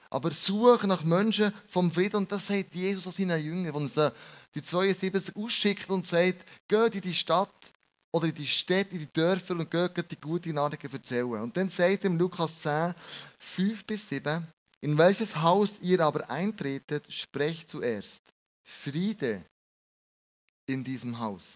Aber 0.09 0.31
suche 0.31 0.87
nach 0.87 1.03
Menschen 1.03 1.53
vom 1.67 1.91
Frieden. 1.91 2.17
Und 2.17 2.31
das 2.31 2.47
sagt 2.47 2.75
Jesus 2.75 3.07
an 3.07 3.13
seinen 3.13 3.43
Jüngern, 3.43 3.73
wenn 3.73 3.89
er 3.95 4.13
die 4.53 4.61
72 4.61 5.35
ausschickt 5.35 5.89
und 5.89 6.05
sagt, 6.05 6.45
geht 6.67 6.95
in 6.95 7.01
die 7.01 7.13
Stadt 7.13 7.71
oder 8.13 8.27
in 8.27 8.35
die 8.35 8.47
Städte, 8.47 8.91
in 8.91 8.99
die 8.99 9.13
Dörfer 9.13 9.53
und 9.53 9.69
geht 9.69 10.11
die 10.11 10.19
gute 10.19 10.53
Nachricht 10.53 10.91
erzählen. 10.91 11.41
Und 11.41 11.55
dann 11.55 11.69
sagt 11.69 12.05
im 12.05 12.17
Lukas 12.17 12.61
10, 12.61 12.93
5 13.39 13.85
bis 13.85 14.09
7, 14.09 14.45
in 14.81 14.97
welches 14.97 15.35
Haus 15.35 15.79
ihr 15.81 15.99
aber 16.01 16.29
eintretet, 16.29 17.11
sprecht 17.11 17.69
zuerst 17.69 18.21
Friede 18.63 19.45
in 20.67 20.83
diesem 20.83 21.19
Haus. 21.19 21.55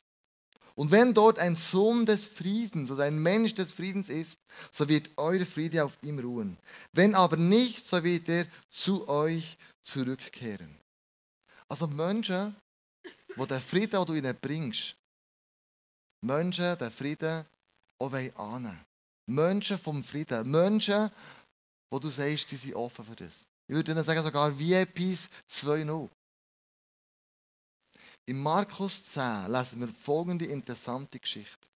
Und 0.75 0.91
wenn 0.91 1.13
dort 1.13 1.39
ein 1.39 1.55
Sohn 1.55 2.05
des 2.05 2.25
Friedens 2.25 2.91
oder 2.91 3.05
ein 3.05 3.17
Mensch 3.17 3.53
des 3.53 3.71
Friedens 3.71 4.09
ist, 4.09 4.37
so 4.71 4.87
wird 4.89 5.09
eure 5.17 5.45
Friede 5.45 5.83
auf 5.83 5.97
ihm 6.01 6.19
ruhen. 6.19 6.57
Wenn 6.91 7.15
aber 7.15 7.37
nicht, 7.37 7.85
so 7.85 8.03
wird 8.03 8.27
er 8.27 8.45
zu 8.69 9.07
euch 9.07 9.57
zurückkehren. 9.85 10.77
Also 11.69 11.87
Menschen, 11.87 12.55
wo 13.37 13.45
der 13.45 13.61
Frieden, 13.61 13.91
den 13.91 14.05
du 14.05 14.13
ihnen 14.15 14.37
bringst, 14.39 14.95
Menschen, 16.25 16.77
der 16.77 16.91
Frieden 16.91 17.45
auch 17.99 18.11
annehmen 18.11 18.85
Menschen 19.27 19.77
vom 19.77 20.03
Frieden. 20.03 20.49
Menschen, 20.49 21.09
wo 21.89 21.99
du 21.99 22.09
sagst, 22.09 22.51
die 22.51 22.55
sind 22.55 22.75
offen 22.75 23.05
für 23.05 23.15
das. 23.15 23.33
Ich 23.67 23.75
würde 23.75 23.91
ihnen 23.91 24.03
sagen, 24.03 24.23
sogar 24.23 24.57
VIPs 24.57 25.29
2.0. 25.51 26.09
In 28.27 28.41
Markus 28.41 29.03
10 29.11 29.51
lesen 29.51 29.79
wir 29.79 29.87
folgende 29.87 30.45
interessante 30.45 31.19
Geschichte. 31.19 31.67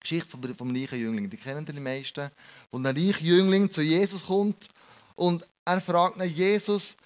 Geschichte 0.00 0.28
vom, 0.28 0.42
vom 0.54 0.70
reichen 0.70 0.98
Jüngling. 0.98 1.30
Die 1.30 1.36
kennen 1.36 1.64
die 1.64 1.72
meisten. 1.72 2.30
Wo 2.70 2.78
ein 2.78 2.86
reicher 2.86 3.20
Jüngling 3.20 3.70
zu 3.70 3.80
Jesus 3.80 4.24
kommt 4.24 4.68
und 5.14 5.46
er 5.64 5.80
fragt 5.80 6.16
nach 6.16 6.24
Jesus, 6.24 6.96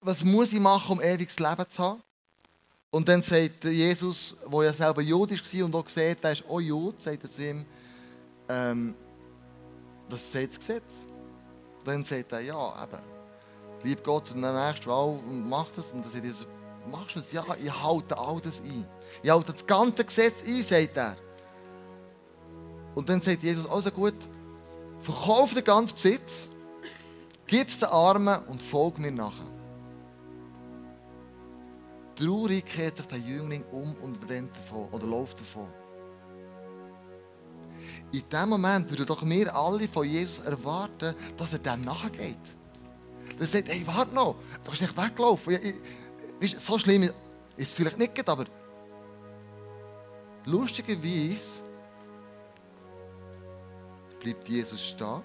was 0.00 0.22
muss 0.22 0.52
ich 0.52 0.60
machen, 0.60 0.92
um 0.92 1.02
ewiges 1.02 1.38
Leben 1.38 1.64
zu 1.70 1.82
haben? 1.82 2.02
Und 2.94 3.08
dann 3.08 3.22
sagt 3.22 3.64
Jesus, 3.64 4.36
der 4.52 4.62
ja 4.62 4.72
selber 4.72 5.02
judisch 5.02 5.42
war 5.52 5.64
und 5.64 5.74
auch 5.74 5.88
sieht, 5.88 6.22
er 6.22 6.30
ist 6.30 6.44
auch 6.48 6.60
Jud, 6.60 7.02
sagt 7.02 7.24
er 7.24 7.28
zu 7.32 7.44
ihm, 7.44 7.66
ähm, 8.48 8.94
was 10.08 10.30
sagt 10.30 10.50
das 10.50 10.58
Gesetz? 10.60 10.92
Dann 11.84 12.04
sagt 12.04 12.30
er, 12.30 12.42
ja, 12.42 12.84
eben, 12.84 13.02
lieb 13.82 14.04
Gott 14.04 14.30
und 14.30 14.42
der 14.42 14.68
Nächste 14.68 14.92
und 14.92 15.48
macht 15.48 15.76
das. 15.76 15.90
Und 15.90 16.04
dann 16.04 16.12
sagt 16.12 16.24
Jesus, 16.24 16.46
machst 16.88 17.16
du 17.16 17.18
es? 17.18 17.32
Ja, 17.32 17.44
ich 17.60 17.82
halte 17.82 18.16
all 18.16 18.40
das 18.40 18.60
ein. 18.60 18.86
Ich 19.24 19.28
halte 19.28 19.52
das 19.52 19.66
ganze 19.66 20.04
Gesetz 20.04 20.46
ein, 20.46 20.62
sagt 20.62 20.96
er. 20.96 21.16
Und 22.94 23.08
dann 23.08 23.20
sagt 23.20 23.42
Jesus, 23.42 23.68
also 23.68 23.90
gut, 23.90 24.14
verkauf 25.00 25.52
den 25.52 25.64
ganzen 25.64 25.96
Besitz, 25.96 26.48
gib 27.48 27.66
es 27.66 27.80
den 27.80 27.88
Armen 27.88 28.38
und 28.46 28.62
folge 28.62 29.02
mir 29.02 29.10
nachher. 29.10 29.53
Traurig 32.16 32.64
kehrt 32.66 32.96
sich 32.96 33.06
der 33.06 33.18
Jüngling 33.18 33.64
um 33.72 33.94
und 33.96 34.28
rennt 34.28 34.56
davon 34.56 34.88
oder 34.92 35.06
läuft 35.06 35.40
davon. 35.40 35.68
in 38.14 38.28
dem 38.28 38.48
Moment 38.48 38.90
würden 38.90 39.06
doch 39.06 39.24
wir 39.24 39.54
alle 39.54 39.88
von 39.88 40.06
Jesus 40.06 40.44
erwarten, 40.44 41.14
dass 41.36 41.52
er 41.52 41.58
dem 41.58 41.84
nachgeht. 41.84 42.36
Dass 43.38 43.52
er 43.52 43.58
sagt, 43.58 43.68
hey, 43.68 43.82
warte 43.86 44.14
noch, 44.14 44.36
du 44.62 44.70
bist 44.70 44.82
nicht 44.82 44.96
weggelaufen. 44.96 45.54
Ich, 46.40 46.52
weißt, 46.52 46.64
so 46.64 46.78
schlimm 46.78 47.02
ist 47.02 47.14
es 47.56 47.74
vielleicht 47.74 47.98
nicht, 47.98 48.28
aber 48.28 48.44
lustigerweise 50.44 51.42
bleibt 54.20 54.48
Jesus 54.48 54.80
stehen 54.80 55.22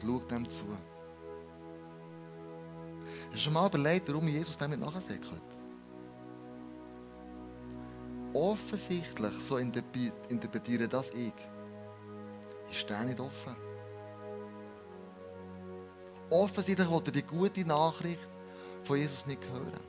und 0.00 0.02
schaut 0.02 0.30
dem 0.30 0.48
zu. 0.48 0.64
Hast 3.32 3.46
du 3.46 3.50
mal 3.50 3.66
überlegt, 3.66 4.08
warum 4.08 4.28
Jesus 4.28 4.58
dem 4.58 4.70
nicht 4.70 4.80
nachsäckelt? 4.80 5.42
Offensichtlich, 8.34 9.32
so 9.42 9.56
interpretiere 9.58 10.88
das 10.88 11.10
ich, 11.10 11.32
ist 12.70 12.88
der 12.88 13.04
nicht 13.04 13.20
offen. 13.20 13.56
Offensichtlich 16.30 16.88
wollte 16.88 17.10
er 17.10 17.12
die 17.12 17.22
gute 17.22 17.66
Nachricht 17.66 18.28
von 18.84 18.96
Jesus 18.96 19.26
nicht 19.26 19.44
hören. 19.44 19.80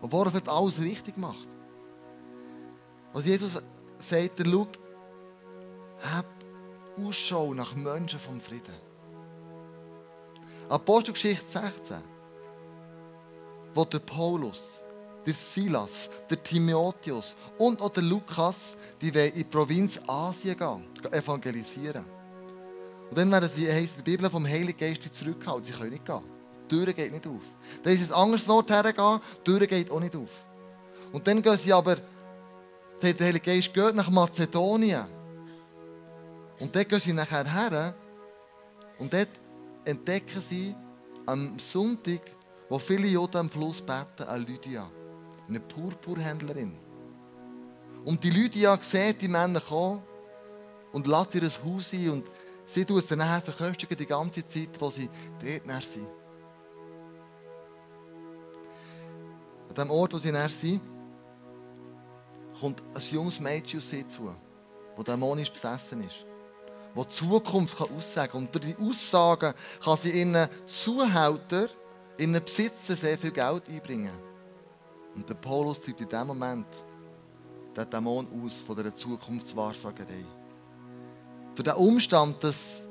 Obwohl 0.00 0.26
er 0.28 0.48
alles 0.48 0.80
richtig 0.80 1.18
macht. 1.18 1.48
Was 3.12 3.26
Jesus 3.26 3.62
sagt, 3.98 4.46
schaut, 4.46 4.78
hab 6.02 6.26
Ausschau 6.96 7.52
nach 7.52 7.74
Menschen 7.74 8.18
vom 8.18 8.40
Frieden. 8.40 8.89
Apostelgeschichte 10.70 11.44
16, 11.50 11.96
wo 13.74 13.84
der 13.84 13.98
Paulus, 13.98 14.80
der 15.26 15.34
Silas, 15.34 16.08
der 16.30 16.40
Timotheus 16.40 17.34
und 17.58 17.82
auch 17.82 17.90
der 17.90 18.04
Lukas, 18.04 18.76
die 19.00 19.08
in 19.08 19.34
die 19.34 19.42
Provinz 19.42 19.98
Asien 20.06 20.56
gehen, 20.56 20.84
evangelisieren. 21.10 22.04
Und 23.10 23.18
dann 23.18 23.32
werden 23.32 23.50
sie, 23.52 23.68
heisst 23.68 23.96
der 23.96 24.04
Bibel, 24.04 24.30
vom 24.30 24.46
Heiligen 24.46 24.78
Geist 24.78 25.12
zurückgehalten. 25.12 25.64
Sie 25.64 25.72
können 25.72 25.90
nicht 25.90 26.06
gehen. 26.06 26.22
Die 26.70 26.76
Tür 26.76 26.92
geht 26.92 27.12
nicht 27.12 27.26
auf. 27.26 27.42
Dann 27.82 27.92
ist 27.92 28.12
ein 28.12 28.22
anderes 28.22 28.48
Ort 28.48 28.70
hergehen, 28.70 29.20
die 29.40 29.50
Tür 29.50 29.66
geht 29.66 29.90
auch 29.90 29.98
nicht 29.98 30.14
auf. 30.14 30.44
Und 31.10 31.26
dann 31.26 31.42
gehen 31.42 31.58
sie 31.58 31.72
aber, 31.72 31.96
der 33.02 33.14
Heilige 33.18 33.40
Geist 33.40 33.74
geht 33.74 33.96
nach 33.96 34.08
Mazedonien. 34.08 35.06
Und 36.60 36.76
dort 36.76 36.88
gehen 36.88 37.00
sie 37.00 37.12
nachher 37.12 37.44
her 37.44 37.92
und 39.00 39.12
dort 39.12 39.30
entdecken 39.84 40.40
sie 40.40 40.74
am 41.26 41.58
Sonntag, 41.58 42.20
wo 42.68 42.78
viele 42.78 43.08
Juden 43.08 43.36
am 43.36 43.50
Fluss 43.50 43.80
beten, 43.80 44.28
eine 44.28 44.44
Lydia, 44.44 44.90
eine 45.48 45.60
Purpurhändlerin. 45.60 46.76
Und 48.04 48.22
die 48.22 48.30
Lydia 48.30 48.78
sieht 48.80 49.20
die 49.20 49.28
Männer 49.28 49.60
kommen 49.60 50.02
und 50.92 51.06
lässt 51.06 51.34
ihr 51.34 51.50
Haus 51.64 51.92
ein 51.92 52.10
und 52.10 52.30
sie 52.64 52.84
tut 52.84 53.02
es 53.02 53.08
dann 53.08 53.42
verköstigen 53.42 53.96
die 53.96 54.06
ganze 54.06 54.46
Zeit, 54.46 54.70
wo 54.78 54.90
sie 54.90 55.10
dort 55.40 55.82
sind. 55.82 56.08
An 59.68 59.74
dem 59.74 59.90
Ort, 59.90 60.14
wo 60.14 60.18
sie 60.18 60.32
näher 60.32 60.48
sind, 60.48 60.80
kommt 62.58 62.82
ein 62.94 63.02
junges 63.10 63.38
Mädchen 63.38 63.78
auf 63.78 63.86
sie 63.86 64.06
zu, 64.08 64.34
das 64.96 65.04
dämonisch 65.04 65.50
besessen 65.50 66.02
ist 66.02 66.26
die 66.94 67.00
die 67.00 67.08
Zukunft 67.08 67.80
aussagen 67.80 68.32
kann. 68.32 68.42
Und 68.42 68.54
durch 68.54 68.66
die 68.66 68.76
Aussagen 68.82 69.54
kann 69.82 69.96
sie 69.96 70.10
ihren 70.10 70.48
Zuhälter, 70.66 71.68
ihren 72.18 72.44
Besitzer 72.44 72.96
sehr 72.96 73.18
viel 73.18 73.30
Geld 73.30 73.68
einbringen. 73.68 74.30
Und 75.14 75.28
der 75.28 75.34
Paulus 75.34 75.80
treibt 75.80 76.00
in 76.00 76.08
dem 76.08 76.26
Moment 76.26 76.66
den 77.76 77.90
Dämon 77.90 78.26
aus 78.44 78.62
von 78.66 78.76
dieser 78.76 78.94
Zukunftswahrsagerei. 78.94 80.24
Durch 81.54 81.68
den 81.68 81.74
Umstand, 81.74 82.42
dass 82.42 82.82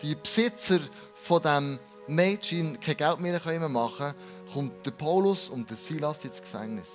die 0.00 0.14
Besitzer 0.14 0.80
von 1.14 1.42
dem 1.42 1.78
Mädchen 2.08 2.78
kein 2.80 2.96
Geld 2.96 3.20
mehr 3.20 3.40
machen 3.68 3.96
können, 3.96 4.14
kommt 4.52 4.86
der 4.86 4.90
Paulus 4.90 5.48
und 5.48 5.70
der 5.70 5.76
Silas 5.76 6.24
ins 6.24 6.40
Gefängnis. 6.40 6.88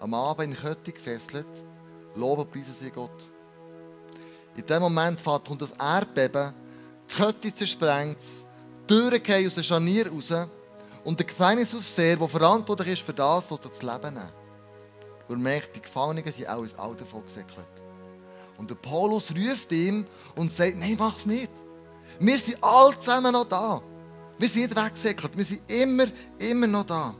Am 0.00 0.14
Abend 0.14 0.50
in 0.50 0.56
Kötti 0.56 0.92
gefesselt, 0.92 1.46
loben 2.14 2.48
preisen 2.48 2.74
sie 2.74 2.90
Gott. 2.90 3.30
In 4.58 4.66
dem 4.66 4.82
Moment 4.82 5.22
kommt 5.22 5.62
das 5.62 5.70
Erdbeben, 5.78 6.52
die 7.08 7.14
Kette 7.14 7.54
zersprengt, 7.54 8.18
die 8.18 8.86
Türen 8.88 9.22
gehen 9.22 9.46
aus 9.46 9.54
dem 9.54 9.62
Scharnier 9.62 10.10
raus 10.10 10.34
und 11.04 11.16
der 11.16 11.26
Gefängnisaufseher, 11.26 12.16
der 12.16 12.28
verantwortlich 12.28 12.94
ist 12.94 13.02
für 13.02 13.12
das, 13.12 13.44
was 13.48 13.60
sie 13.62 13.68
das 13.68 13.82
Leben 13.82 14.14
nehmen. 14.14 14.32
Und 15.28 15.36
er 15.36 15.38
merkt, 15.38 15.76
die 15.76 15.80
Gefangenen 15.80 16.32
sind 16.32 16.48
auch 16.48 16.64
ins 16.64 16.76
Auto 16.76 17.04
vorgesäckelt. 17.04 17.68
Und 18.56 18.68
der 18.68 18.74
Paulus 18.74 19.30
ruft 19.30 19.70
ihm 19.70 20.04
und 20.34 20.52
sagt, 20.52 20.76
nein, 20.76 20.96
mach's 20.98 21.24
nicht. 21.24 21.52
Wir 22.18 22.38
sind 22.40 22.58
alle 22.60 22.98
zusammen 22.98 23.32
noch 23.32 23.48
da. 23.48 23.80
Wir 24.40 24.48
sind 24.48 24.62
nicht 24.62 24.76
weggesäckelt, 24.76 25.36
wir 25.36 25.44
sind 25.44 25.70
immer, 25.70 26.06
immer 26.36 26.66
noch 26.66 26.84
da. 26.84 27.14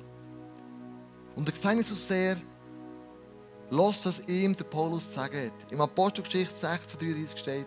Und 1.37 1.47
der 1.47 1.55
Gefängnisaufseher 1.55 2.37
Los, 3.71 4.07
was 4.07 4.23
ihm 4.27 4.57
der 4.57 4.65
Paulus 4.65 5.13
sagt. 5.13 5.53
Im 5.71 5.81
Apostelgeschichte 5.83 6.55
16,33 6.67 7.37
steht, 7.37 7.67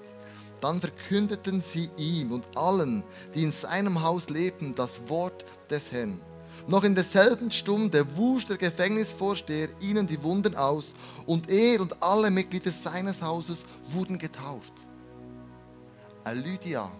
dann 0.59 0.81
verkündeten 0.81 1.61
sie 1.61 1.91
ihm 1.95 2.31
und 2.31 2.57
allen, 2.57 3.03
die 3.35 3.43
in 3.43 3.51
seinem 3.51 4.01
Haus 4.01 4.29
lebten, 4.29 4.73
das 4.73 4.99
Wort 5.09 5.45
des 5.69 5.91
Herrn. 5.91 6.19
Noch 6.67 6.83
in 6.83 6.95
derselben 6.95 7.51
Stunde 7.51 8.05
wusch 8.15 8.45
der 8.45 8.57
Gefängnisvorsteher 8.57 9.69
ihnen 9.79 10.07
die 10.07 10.21
Wunden 10.23 10.55
aus 10.55 10.93
und 11.27 11.49
er 11.49 11.81
und 11.81 12.01
alle 12.01 12.31
Mitglieder 12.31 12.71
seines 12.71 13.21
Hauses 13.21 13.63
wurden 13.85 14.17
getauft. 14.17 14.73
Eine 16.23 16.41
Lydia, 16.41 16.91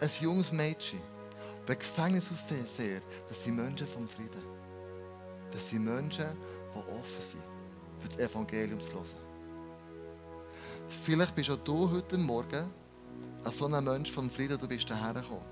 ein 0.00 0.10
junges 0.20 0.52
Mädchen, 0.52 1.00
der 1.68 1.76
Gefängnisaufseher, 1.76 3.00
das 3.28 3.44
sind 3.44 3.56
Menschen 3.56 3.86
vom 3.86 4.08
Frieden. 4.08 4.42
Das 5.50 5.68
sind 5.68 5.84
Menschen, 5.84 6.26
die 6.74 6.78
offen 6.78 7.22
sind 7.22 7.43
für 8.04 8.16
das 8.16 8.30
Evangelium 8.30 8.80
zu 8.80 8.92
hören. 8.92 9.04
Vielleicht 11.04 11.34
bist 11.34 11.50
auch 11.50 11.56
du 11.56 11.90
heute 11.90 12.18
Morgen 12.18 12.70
ein 13.44 13.52
so 13.52 13.66
ein 13.66 13.84
Mensch 13.84 14.10
vom 14.10 14.30
Frieden, 14.30 14.58
du 14.58 14.68
bist 14.68 14.88
daher 14.88 15.14
gekommen. 15.14 15.44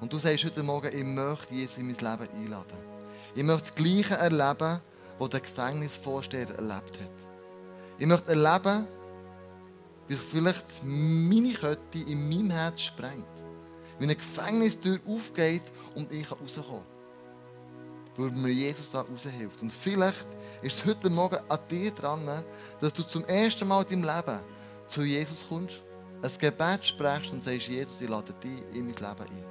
Und 0.00 0.12
du 0.12 0.18
sagst 0.18 0.44
heute 0.44 0.62
Morgen, 0.62 0.90
ich 0.92 1.04
möchte 1.04 1.54
Jesus 1.54 1.78
in 1.78 1.86
mein 1.86 1.96
Leben 1.96 2.34
einladen. 2.34 2.78
Ich 3.34 3.42
möchte 3.42 3.68
das 3.68 3.74
Gleiche 3.74 4.14
erleben, 4.14 4.80
was 5.18 5.30
der 5.30 5.40
Gefängnisvorsteher 5.40 6.50
erlebt 6.50 6.98
hat. 7.00 7.28
Ich 7.98 8.06
möchte 8.06 8.30
erleben, 8.30 8.86
wie 10.08 10.16
vielleicht 10.16 10.82
meine 10.84 11.52
Kette 11.52 12.10
in 12.10 12.28
meinem 12.28 12.50
Herz 12.50 12.82
sprengt. 12.82 13.24
Wie 13.98 14.04
eine 14.04 14.16
Gefängnistür 14.16 14.98
aufgeht 15.06 15.62
und 15.94 16.10
ich 16.10 16.30
rauskommen 16.30 16.82
kann 16.82 16.91
weil 18.16 18.30
mir 18.30 18.52
Jesus 18.52 18.90
da 18.90 19.02
raushilft. 19.02 19.62
Und 19.62 19.72
vielleicht 19.72 20.26
ist 20.62 20.78
es 20.78 20.84
heute 20.84 21.10
Morgen 21.10 21.38
an 21.48 21.58
dir 21.70 21.90
dran, 21.90 22.20
dass 22.80 22.92
du 22.92 23.02
zum 23.02 23.24
ersten 23.24 23.66
Mal 23.66 23.84
in 23.88 24.02
deinem 24.02 24.16
Leben 24.16 24.40
zu 24.88 25.02
Jesus 25.02 25.46
kommst, 25.48 25.80
ein 26.22 26.30
Gebet 26.38 26.84
sprichst 26.84 27.32
und 27.32 27.42
sagst, 27.42 27.68
Jesus, 27.68 28.00
ich 28.00 28.08
lade 28.08 28.32
dich 28.34 28.62
in 28.72 28.86
mein 28.86 28.94
Leben 28.94 29.04
ein. 29.04 29.44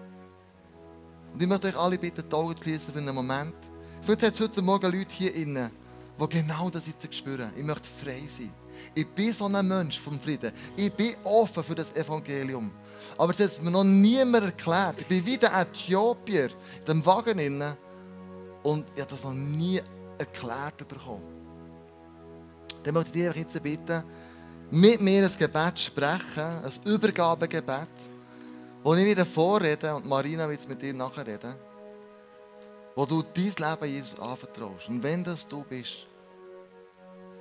Und 1.33 1.41
ich 1.41 1.47
möchte 1.47 1.67
euch 1.67 1.77
alle 1.77 1.97
bitten, 1.97 2.23
die 2.27 2.35
Augen 2.35 2.55
zu 2.55 2.63
schließen 2.63 2.93
für 2.93 2.99
einen 2.99 3.15
Moment. 3.15 3.55
Vielleicht 4.01 4.23
hat 4.23 4.33
es 4.35 4.39
heute 4.39 4.61
Morgen 4.61 4.91
Leute 4.91 5.13
hier 5.13 5.33
innen, 5.33 5.71
die 6.19 6.29
genau 6.29 6.69
das 6.69 6.83
jetzt 6.87 7.13
spüren. 7.15 7.51
Ich 7.55 7.63
möchte 7.63 7.87
frei 8.03 8.21
sein. 8.29 8.53
Ich 8.95 9.07
bin 9.07 9.33
so 9.33 9.45
ein 9.45 9.67
Mensch 9.67 9.99
vom 9.99 10.19
Frieden. 10.19 10.51
Ich 10.75 10.91
bin 10.93 11.15
offen 11.23 11.63
für 11.63 11.75
das 11.75 11.91
Evangelium. 11.95 12.71
Aber 13.17 13.31
es 13.31 13.39
hat 13.39 13.61
mir 13.61 13.71
noch 13.71 13.83
niemand 13.83 14.45
erklärt. 14.45 15.01
Ich 15.01 15.07
bin 15.07 15.25
wie 15.25 15.37
der 15.37 15.53
Äthiopier 15.61 16.49
in 16.79 16.85
dem 16.85 17.05
Wagen 17.05 17.39
innen 17.39 17.75
und 18.63 18.85
ich 18.95 19.01
habe 19.01 19.11
das 19.11 19.23
noch 19.23 19.33
nie 19.33 19.81
erklärt 20.17 20.77
bekommen. 20.87 21.23
Dann 22.83 22.93
möchte 22.93 23.17
ich 23.17 23.27
dich 23.27 23.35
jetzt 23.35 23.61
bitten, 23.63 24.03
mit 24.71 25.01
mir 25.01 25.25
ein 25.25 25.37
Gebet 25.37 25.79
sprechen, 25.79 26.39
ein 26.39 26.71
Übergabegebet, 26.85 27.89
wo 28.83 28.95
ich 28.95 29.05
wieder 29.05 29.25
vorrede 29.25 29.93
und 29.93 30.05
Marina 30.07 30.49
wird 30.49 30.67
mit 30.67 30.81
dir 30.81 30.93
nachher 30.93 31.27
reden, 31.27 31.53
wo 32.95 33.05
du 33.05 33.21
dein 33.21 33.45
Leben 33.45 33.93
Jesus 33.93 34.19
anvertraust. 34.19 34.89
Und 34.89 35.03
wenn 35.03 35.23
das 35.23 35.47
du 35.47 35.63
bist, 35.63 36.07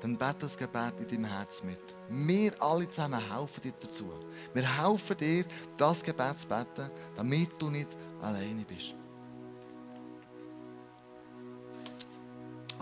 dann 0.00 0.16
bete 0.16 0.40
das 0.40 0.56
Gebet 0.56 0.94
in 0.98 1.08
deinem 1.08 1.24
Herz 1.26 1.62
mit. 1.62 1.78
Wir 2.08 2.52
alle 2.60 2.88
zusammen 2.88 3.20
helfen 3.20 3.62
dir 3.62 3.74
dazu. 3.80 4.10
Wir 4.52 4.82
helfen 4.82 5.16
dir, 5.16 5.44
das 5.76 6.02
Gebet 6.02 6.40
zu 6.40 6.48
beten, 6.48 6.90
damit 7.16 7.50
du 7.60 7.70
nicht 7.70 7.88
alleine 8.22 8.64
bist. 8.64 8.94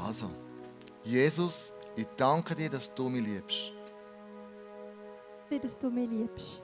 Also, 0.09 0.31
Jesus, 1.05 1.71
ich 1.95 2.07
danke 2.17 2.55
dir, 2.55 2.71
dass 2.71 2.91
du 2.95 3.11
mich 3.11 3.27
liebst. 3.27 3.73
Dir, 5.51 5.61
dass 5.61 5.79
du 5.79 5.91
mich 5.91 6.09
liebst. 6.09 6.63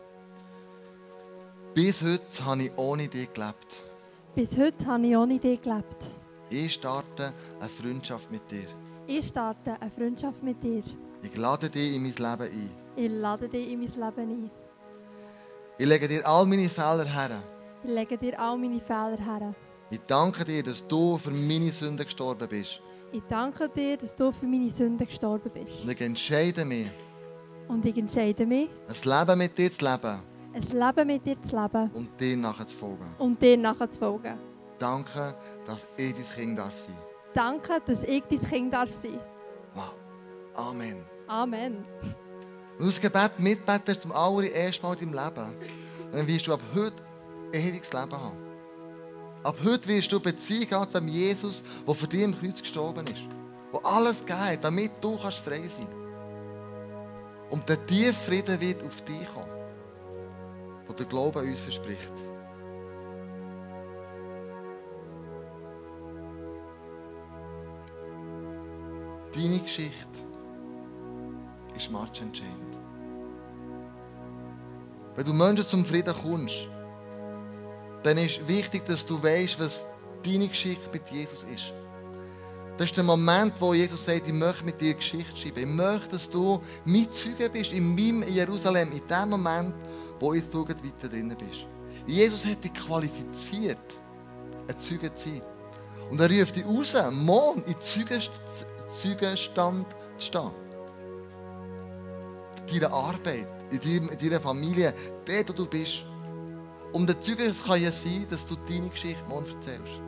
Bis 1.74 2.00
heute 2.00 2.42
habe 2.42 2.62
ich 2.62 2.72
ohne 2.78 3.06
dich 3.06 3.30
gelebt. 3.34 3.82
Bis 4.34 4.56
heute 4.56 4.86
habe 4.86 5.06
ich 5.06 5.14
ohne 5.14 5.38
dich 5.38 5.60
gelebt. 5.60 6.14
Ich 6.48 6.72
starte 6.72 7.34
eine 7.60 7.68
Freundschaft 7.68 8.30
mit 8.30 8.50
dir. 8.50 8.66
Ich 9.06 9.26
starte 9.26 9.78
eine 9.78 9.90
Freundschaft 9.90 10.42
mit 10.42 10.64
dir. 10.64 10.82
Ich 11.22 11.36
lade 11.36 11.68
dich 11.68 11.96
in 11.96 12.02
mein 12.02 12.12
Leben 12.12 12.50
ein. 12.50 12.70
Ich 12.96 13.10
lade 13.10 13.46
dich 13.46 13.70
in 13.70 13.78
mein 13.78 13.88
Leben 13.88 14.30
ein. 14.32 14.50
Ich 15.76 15.86
lege 15.86 16.08
dir 16.08 16.26
all 16.26 16.46
meine 16.46 16.70
Fehler 16.70 17.04
her. 17.04 17.42
Ich 17.82 17.90
lege 17.90 18.16
dir 18.16 18.40
all 18.40 18.56
meine 18.56 18.80
Fehler 18.80 19.18
her. 19.18 19.54
Ich 19.90 20.00
danke 20.06 20.46
dir, 20.46 20.62
dass 20.62 20.82
du 20.88 21.18
für 21.18 21.30
meine 21.30 21.70
Sünden 21.72 22.06
gestorben 22.06 22.48
bist. 22.48 22.80
Ich 23.14 23.22
danke 23.28 23.68
dir, 23.68 23.96
dass 23.96 24.16
du 24.16 24.32
für 24.32 24.44
meine 24.44 24.68
Sünden 24.68 25.06
gestorben 25.06 25.48
bist. 25.54 25.84
Und 25.84 25.90
ich 25.90 26.00
entscheide 26.00 26.64
mich, 26.64 26.90
Und 27.68 27.86
ich 27.86 27.96
entscheide 27.96 28.44
mich, 28.44 28.68
ein 28.88 28.94
Leben 29.04 29.38
mit 29.38 29.56
dir 29.56 29.70
zu 29.70 29.84
leben 29.84 30.20
ein 30.52 30.62
Leben 30.62 31.06
mit 31.06 31.24
dir 31.24 31.40
zu 31.40 31.56
leben 31.56 31.90
und 31.94 32.20
dir 32.20 32.36
nachzufolgen. 32.36 33.06
und 33.18 33.40
dir 33.40 33.56
nachzufolgen. 33.56 34.36
Danke, 34.80 35.32
dass 35.64 35.86
ich 35.96 36.12
dein 36.12 36.24
Kind 36.34 36.58
darf 36.58 36.74
sein. 36.76 36.96
Danke, 37.32 37.80
dass 37.86 38.02
ich 38.02 38.22
dein 38.24 38.40
Kind 38.40 38.72
darf 38.72 38.90
sein. 38.90 39.20
Wow. 39.74 39.92
Amen. 40.56 40.96
Amen. 41.28 41.84
Wenn 42.78 42.86
du 42.86 42.92
das 42.92 43.00
Gebet 43.00 43.38
mitbetest 43.38 44.02
zum 44.02 44.10
allerersten 44.10 44.84
Mal 44.84 44.96
in 45.00 45.12
deinem 45.12 45.24
Leben, 45.36 45.54
dann 46.12 46.26
wirst 46.26 46.48
du 46.48 46.54
ab 46.54 46.60
heute 46.74 46.96
ein 47.52 47.60
ewiges 47.60 47.92
Leben 47.92 48.12
haben. 48.12 48.43
Ab 49.44 49.58
heute 49.62 49.86
wirst 49.88 50.10
du 50.10 50.18
Beziehung 50.18 50.70
zu 50.70 50.86
dem 50.98 51.06
Jesus, 51.06 51.62
der 51.86 51.94
für 51.94 52.08
dich 52.08 52.22
im 52.22 52.34
Kreuz 52.34 52.60
gestorben 52.60 53.06
ist. 53.06 53.26
Wo 53.72 53.78
alles 53.80 54.24
geht, 54.24 54.64
damit 54.64 54.92
du 55.02 55.18
kannst 55.18 55.36
frei 55.38 55.68
sein 55.68 55.88
Und 57.50 57.68
der 57.68 57.84
tiefe 57.84 58.14
Frieden 58.14 58.58
wird 58.58 58.82
auf 58.82 59.02
dich 59.02 59.28
kommen, 59.34 59.50
den 60.88 60.96
der 60.96 61.06
Glaube 61.06 61.40
uns 61.40 61.60
verspricht. 61.60 62.12
Deine 69.34 69.58
Geschichte 69.58 70.18
ist 71.76 71.90
matchentscheidend. 71.90 72.78
Wenn 75.16 75.26
du 75.26 75.34
Menschen 75.34 75.66
zum 75.66 75.84
Frieden 75.84 76.14
kommst, 76.14 76.66
dann 78.04 78.18
ist 78.18 78.46
wichtig, 78.46 78.84
dass 78.86 79.04
du 79.04 79.22
weißt, 79.22 79.58
was 79.58 79.84
deine 80.22 80.48
Geschichte 80.48 80.88
mit 80.92 81.08
Jesus 81.10 81.44
ist. 81.44 81.72
Das 82.76 82.86
ist 82.86 82.96
der 82.96 83.04
Moment, 83.04 83.54
wo 83.60 83.72
Jesus 83.72 84.04
sagt, 84.04 84.26
ich 84.26 84.32
möchte 84.32 84.64
mit 84.64 84.80
dir 84.80 84.94
Geschichte 84.94 85.36
schreiben. 85.36 85.60
Ich 85.60 85.74
möchte, 85.74 86.08
dass 86.08 86.28
du 86.28 86.60
mein 86.84 87.10
Zeuge 87.12 87.48
bist 87.48 87.72
in 87.72 87.94
meinem 87.94 88.24
Jerusalem, 88.28 88.90
in 88.92 89.06
dem 89.06 89.30
Moment, 89.30 89.74
wo 90.18 90.34
ich 90.34 90.42
du 90.50 90.68
weiter 90.68 91.08
drin 91.08 91.34
bist. 91.38 91.66
Jesus 92.06 92.44
hat 92.44 92.62
dich 92.62 92.74
qualifiziert, 92.74 93.78
ein 94.68 94.80
Zeuge 94.80 95.14
zu 95.14 95.28
sein. 95.28 95.42
Und 96.10 96.20
er 96.20 96.30
ruft 96.30 96.56
dich 96.56 96.66
raus, 96.66 96.94
morgen 97.12 97.62
in 97.62 97.76
Zeugenstand 97.80 99.86
zu 99.88 99.96
stehen. 100.18 100.50
In 102.60 102.80
deiner 102.80 102.92
Arbeit, 102.92 103.48
in 103.70 104.18
deiner 104.18 104.40
Familie, 104.40 104.92
dort, 105.24 105.48
wo 105.48 105.52
du 105.52 105.66
bist. 105.66 106.04
Und 106.94 107.08
der 107.08 107.20
Zeuge 107.20 107.52
kann 107.66 107.82
ja 107.82 107.90
sein, 107.90 108.24
dass 108.30 108.46
du 108.46 108.54
deine 108.68 108.88
Geschichte 108.88 109.20
morgen 109.28 109.48
erzählst. 109.48 110.00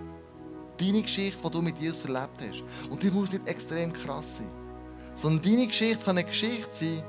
Deine 0.79 1.03
Geschichte, 1.03 1.43
die 1.43 1.51
du 1.51 1.61
mit 1.61 1.77
Jesus 1.81 2.05
erlebt 2.05 2.39
hast. 2.39 2.63
Und 2.89 3.03
die 3.03 3.11
muss 3.11 3.33
nicht 3.33 3.49
extrem 3.49 3.93
krass 3.93 4.37
sein. 4.37 4.49
Sondern 5.17 5.43
deine 5.43 5.67
Geschichte 5.67 6.05
kann 6.05 6.17
eine 6.17 6.29
Geschichte 6.29 6.71
sein, 6.73 7.03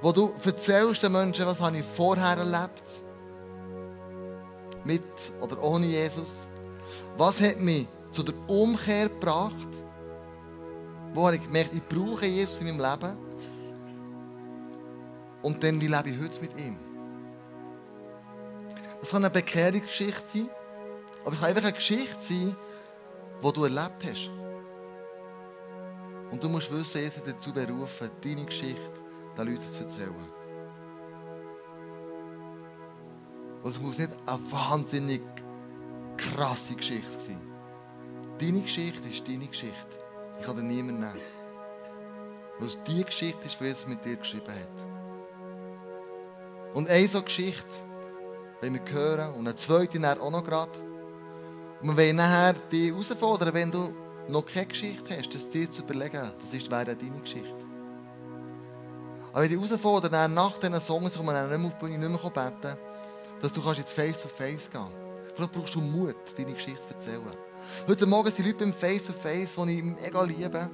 wo 0.00 0.10
du 0.10 0.32
erzählst 0.44 1.04
den 1.04 1.12
Menschen, 1.12 1.46
was 1.46 1.60
habe 1.60 1.76
ich 1.76 1.84
vorher 1.84 2.36
erlebt. 2.36 2.82
Mit 4.84 5.06
oder 5.40 5.62
ohne 5.62 5.86
Jesus. 5.86 6.48
Was 7.16 7.40
hat 7.40 7.60
mich 7.60 7.86
zu 8.10 8.24
der 8.24 8.34
Umkehr 8.48 9.08
gebracht? 9.08 9.68
Wo 11.14 11.26
habe 11.26 11.36
ich 11.36 11.42
gemerkt, 11.42 11.72
ich 11.74 11.82
brauche 11.84 12.26
Jesus 12.26 12.58
in 12.58 12.76
meinem 12.76 12.90
Leben? 12.90 13.16
Und 15.42 15.62
dann, 15.62 15.80
wie 15.80 15.86
lebe 15.86 16.10
ich 16.10 16.20
heute 16.20 16.40
mit 16.40 16.58
ihm? 16.58 16.76
Das 19.02 19.10
kann 19.10 19.24
eine 19.24 19.30
Bekehrungsgeschichte 19.30 20.22
sein, 20.32 20.48
aber 21.24 21.32
es 21.32 21.40
kann 21.40 21.48
einfach 21.48 21.64
eine 21.64 21.72
Geschichte 21.72 22.16
sein, 22.20 22.56
die 23.42 23.52
du 23.52 23.64
erlebt 23.64 24.04
hast. 24.04 24.30
Und 26.30 26.42
du 26.42 26.48
musst 26.48 26.70
wissen, 26.70 27.00
Jesus 27.00 27.18
hat 27.18 27.26
dazu 27.26 27.52
berufen, 27.52 28.10
deine 28.22 28.44
Geschichte 28.44 28.90
den 29.36 29.48
Leuten 29.48 29.68
zu 29.68 29.82
erzählen. 29.82 30.14
Und 33.64 33.70
es 33.70 33.80
muss 33.80 33.98
nicht 33.98 34.12
eine 34.24 34.52
wahnsinnig 34.52 35.22
krasse 36.16 36.76
Geschichte 36.76 37.18
sein. 37.26 37.40
Deine 38.38 38.62
Geschichte 38.62 39.08
ist 39.08 39.26
deine 39.26 39.48
Geschichte. 39.48 39.96
Ich 40.38 40.46
kann 40.46 40.56
dir 40.56 40.62
niemand 40.62 41.00
nehmen. 41.00 41.20
Weil 42.60 42.68
es 42.68 42.78
die 42.84 43.04
Geschichte 43.04 43.48
ist, 43.48 43.58
die 43.58 43.64
Jesus 43.64 43.88
mit 43.88 44.04
dir 44.04 44.14
geschrieben 44.14 44.46
hat. 44.46 44.86
Und 46.74 46.88
eine 46.88 47.08
so 47.08 47.20
Geschichte 47.20 47.66
wollen 48.62 48.74
wir 48.74 48.92
hören 48.92 49.34
und 49.34 49.46
eine 49.46 49.56
zweite 49.56 49.98
dann 49.98 50.20
auch 50.20 50.30
noch 50.30 50.44
gerade. 50.44 50.70
Und 51.82 51.88
wir 51.88 51.96
wollen 51.96 52.16
nachher 52.16 52.52
dich 52.70 52.92
herausfordern, 52.92 53.52
wenn 53.52 53.70
du 53.72 53.92
noch 54.28 54.46
keine 54.46 54.66
Geschichte 54.66 55.18
hast, 55.18 55.34
das 55.34 55.50
dir 55.50 55.68
zu 55.68 55.82
überlegen, 55.82 56.30
das 56.40 56.54
ist, 56.54 56.70
wäre 56.70 56.94
deine 56.96 57.20
Geschichte. 57.20 57.54
Aber 59.32 59.40
wenn 59.40 59.50
ich 59.50 59.58
dich 59.58 59.68
herausfordere, 59.68 60.10
dann 60.10 60.34
nach 60.34 60.58
diesen 60.58 60.80
Songs 60.80 61.16
man 61.20 61.34
dann 61.34 61.60
nicht 61.60 61.82
mehr 61.82 61.98
nicht 61.98 62.22
mehr 62.22 62.30
beten, 62.30 62.78
dass 63.40 63.52
du 63.52 63.60
kannst 63.62 63.78
jetzt 63.78 63.92
Face-to-Face 63.92 64.70
gehen 64.70 64.86
Vielleicht 65.34 65.52
brauchst 65.52 65.74
du 65.74 65.80
Mut, 65.80 66.14
deine 66.36 66.52
Geschichte 66.52 66.82
zu 66.82 66.94
erzählen. 66.94 67.36
Heute 67.88 68.06
Morgen 68.06 68.30
sind 68.30 68.46
Leute 68.46 68.58
beim 68.58 68.72
Face-to-Face, 68.72 69.56
die 69.56 69.78
ich 69.78 69.82
mega 69.82 70.22
liebe, 70.22 70.70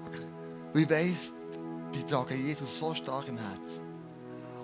weil 0.72 0.82
ich 0.82 0.90
weiss, 0.90 1.32
die 1.94 2.04
tragen 2.04 2.46
Jesus 2.46 2.78
so 2.78 2.94
stark 2.94 3.28
im 3.28 3.38
Herzen. 3.38 3.87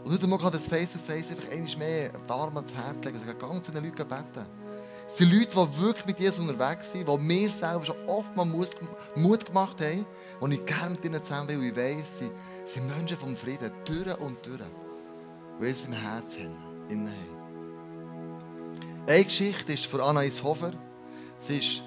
Und 0.04 0.12
heute 0.12 0.26
Morgen 0.26 0.42
kann 0.42 0.52
das 0.52 0.66
Face-to-Face 0.66 1.30
einfach 1.30 1.50
einmal 1.50 1.76
mehr 1.78 2.10
warm 2.26 2.56
ans 2.58 2.74
Herz 2.74 3.02
legen 3.06 3.20
und 3.20 3.26
sagen, 3.26 3.38
ganz 3.38 3.66
den 3.68 3.82
Leuten 3.82 4.06
beten. 4.06 4.46
Es 5.06 5.16
sind 5.16 5.32
Leute, 5.32 5.48
die 5.50 5.80
wirklich 5.80 6.04
mit 6.04 6.20
Jesus 6.20 6.40
unterwegs 6.40 6.92
sind, 6.92 7.08
die 7.08 7.18
mir 7.18 7.48
selber 7.48 7.86
schon 7.86 7.96
oft 8.06 8.36
mal 8.36 8.44
Mut 8.44 9.46
gemacht 9.46 9.80
haben, 9.80 10.04
und 10.40 10.52
ich 10.52 10.62
gerne 10.66 10.90
mit 10.90 11.04
ihnen 11.06 11.24
zusammen 11.24 11.46
bin, 11.46 11.58
weil 11.58 11.68
ich 11.68 11.76
weiss, 11.76 12.06
sie 12.18 12.30
sind 12.66 12.86
Menschen 12.86 13.16
vom 13.16 13.34
Frieden, 13.34 13.70
durch 13.86 14.20
und 14.20 14.44
durch, 14.46 14.60
die 15.58 15.64
Jesus 15.64 15.86
im 15.86 15.92
Herzen 15.94 16.54
haben. 16.90 17.10
Eine 19.06 19.24
Geschichte 19.24 19.72
ist 19.72 19.86
von 19.86 20.02
Anna 20.02 20.20
Hofer. 20.20 20.72
Sie 21.48 21.58
ist 21.58 21.82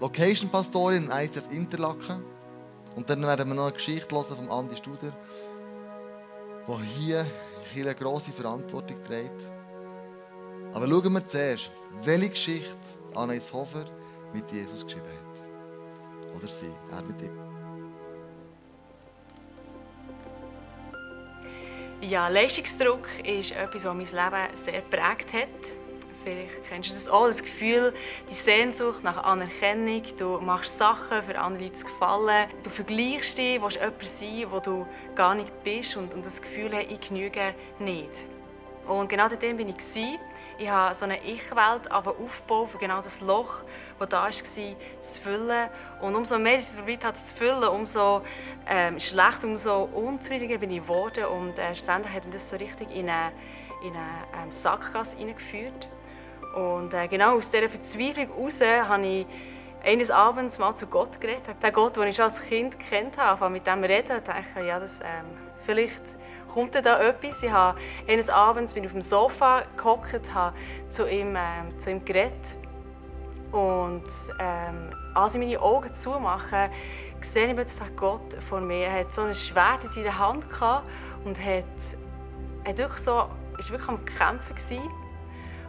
Location-Pastorin 0.00 1.04
im 1.04 1.10
ICF 1.10 1.50
Interlaken. 1.50 2.22
Und 2.94 3.08
dann 3.08 3.22
werden 3.22 3.48
wir 3.48 3.54
noch 3.54 3.64
eine 3.64 3.72
Geschichte 3.72 4.14
hören 4.14 4.36
von 4.36 4.50
Andi 4.50 4.76
Studer, 4.76 5.12
der 6.68 6.78
hier 6.80 7.26
eine 7.76 7.94
grosse 7.94 8.30
Verantwortung 8.30 9.02
trägt. 9.04 9.48
Aber 10.72 10.86
schauen 10.86 11.12
wir 11.12 11.26
zuerst, 11.26 11.70
welche 12.02 12.30
Geschichte 12.30 12.76
Anais 13.14 13.52
Hofer 13.52 13.86
mit 14.32 14.50
Jesus 14.52 14.84
geschrieben 14.84 15.06
hat. 15.06 16.36
Oder 16.36 16.48
sie, 16.48 16.72
er 16.90 17.02
mit 17.02 17.22
ihm. 17.22 17.48
Ja, 22.00 22.28
Leistungsdruck 22.28 23.08
ist 23.24 23.50
etwas, 23.52 23.84
was 23.84 23.94
mein 23.94 23.96
Leben 23.98 24.56
sehr 24.56 24.82
geprägt 24.82 25.32
hat. 25.32 25.77
Vielleicht 26.28 26.64
kennst 26.68 26.90
du 26.90 26.94
das 26.94 27.08
auch, 27.08 27.26
das 27.26 27.42
Gefühl, 27.42 27.94
die 28.28 28.34
Sehnsucht 28.34 29.02
nach 29.02 29.24
Anerkennung. 29.24 30.02
Du 30.18 30.38
machst 30.40 30.76
Sachen, 30.76 31.22
für 31.22 31.38
andere 31.38 31.62
Leute 31.62 31.74
zu 31.74 31.86
gefallen. 31.86 32.50
Du 32.62 32.68
vergleichst 32.68 33.38
dich, 33.38 33.62
willst 33.62 33.76
jemand 33.76 34.06
sein, 34.06 34.46
wo 34.50 34.60
du 34.60 34.86
gar 35.14 35.34
nicht 35.34 35.64
bist 35.64 35.96
und, 35.96 36.12
und 36.12 36.26
das 36.26 36.42
Gefühl 36.42 36.74
hast, 36.74 36.90
ich 36.90 37.00
genüge 37.00 37.54
nicht. 37.78 38.26
Und 38.86 39.08
genau 39.08 39.28
dort 39.28 39.40
bin 39.40 39.70
ich. 39.70 40.18
Ich 40.58 40.68
habe 40.68 40.94
so 40.94 41.04
eine 41.04 41.22
Ich-Welt 41.24 41.90
aufgebaut, 41.90 42.70
für 42.72 42.78
genau 42.78 43.00
das 43.00 43.22
Loch, 43.22 43.62
das 43.98 44.08
da 44.10 44.24
war, 44.24 44.30
zu 44.30 45.20
füllen. 45.22 45.70
Und 46.02 46.14
umso 46.14 46.38
mehr 46.38 46.54
ich 46.54 46.60
es 46.60 46.76
probiert 46.76 47.04
habe 47.04 47.16
zu 47.16 47.32
füllen, 47.32 47.68
umso 47.68 48.22
ähm, 48.66 49.00
schlechter, 49.00 49.46
umso 49.46 49.84
unzufriedener 49.84 50.58
bin 50.58 50.72
ich 50.72 50.82
geworden. 50.82 51.24
Und 51.24 51.58
äh, 51.58 51.74
schlussendlich 51.74 52.12
hat 52.12 52.24
mich 52.24 52.34
das 52.34 52.50
so 52.50 52.56
richtig 52.56 52.90
in 52.90 53.08
eine, 53.08 53.32
in 53.82 53.94
eine 53.94 54.42
ähm, 54.42 54.52
Sackgasse 54.52 55.16
hineingeführt. 55.16 55.88
Und 56.58 56.92
äh, 56.92 57.06
genau 57.06 57.36
aus 57.36 57.50
dieser 57.50 57.68
Verzweiflung 57.68 58.28
heraus 58.34 58.60
habe 58.60 59.06
ich 59.06 59.26
eines 59.84 60.10
Abends 60.10 60.58
mal 60.58 60.74
zu 60.74 60.86
Gott 60.86 61.20
geredet. 61.20 61.42
Der 61.62 61.70
Gott, 61.70 61.96
den 61.96 62.08
ich 62.08 62.16
schon 62.16 62.24
als 62.24 62.42
Kind 62.42 62.78
kennt 62.80 63.16
habe, 63.16 63.48
mit 63.48 63.66
dem 63.66 63.84
reden 63.84 64.20
dachte, 64.24 64.66
ja, 64.66 64.80
das, 64.80 64.98
ähm, 65.00 65.26
vielleicht 65.64 66.02
kommt 66.52 66.74
da 66.74 67.00
etwas. 67.00 67.42
Ich 67.42 67.50
habe 67.50 67.78
eines 68.08 68.28
Abends 68.28 68.74
bin 68.74 68.82
ich 68.82 68.88
auf 68.88 68.92
dem 68.94 69.02
Sofa 69.02 69.62
gehockt, 69.76 70.34
habe 70.34 70.56
zu 70.88 71.08
ihm, 71.08 71.36
ähm, 71.36 71.78
zu 71.78 71.90
ihm 71.90 72.04
geredet. 72.04 72.56
Und 73.52 74.04
ähm, 74.40 74.90
als 75.14 75.34
ich 75.34 75.40
meine 75.40 75.60
Augen 75.60 75.94
zumache, 75.94 76.70
sehe 77.20 77.46
ich 77.46 77.54
plötzlich 77.54 77.96
Gott 77.96 78.36
vor 78.48 78.60
mir. 78.60 78.86
Er 78.86 79.00
hat 79.00 79.14
so 79.14 79.22
ein 79.22 79.34
Schwert 79.34 79.84
in 79.84 79.90
seiner 79.90 80.18
Hand 80.18 80.50
gehabt 80.50 80.88
und 81.24 81.38
hat, 81.38 81.64
hat 82.66 82.78
wirklich 82.78 83.00
so, 83.00 83.28
ist 83.58 83.70
wirklich 83.70 83.88
am 83.88 84.04
Kämpfen 84.04 84.56
gewesen. 84.56 85.07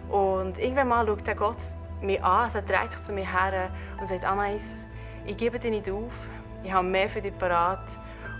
Und 0.09 0.57
irgendwann 0.57 0.87
mal 0.87 1.05
schaut 1.05 1.25
der 1.27 1.35
Gott 1.35 1.57
mich 2.01 2.23
an, 2.23 2.45
also 2.45 2.59
er 2.59 2.63
dreht 2.63 2.91
sich 2.91 3.01
zu 3.01 3.11
mir 3.11 3.25
her 3.25 3.69
und 3.99 4.07
sagt, 4.07 4.25
Anais, 4.25 4.85
ich 5.25 5.37
gebe 5.37 5.59
dir 5.59 5.71
nicht 5.71 5.89
auf. 5.89 6.13
ich 6.63 6.73
habe 6.73 6.87
mehr 6.87 7.09
für 7.09 7.21
dich 7.21 7.37
parat 7.37 7.85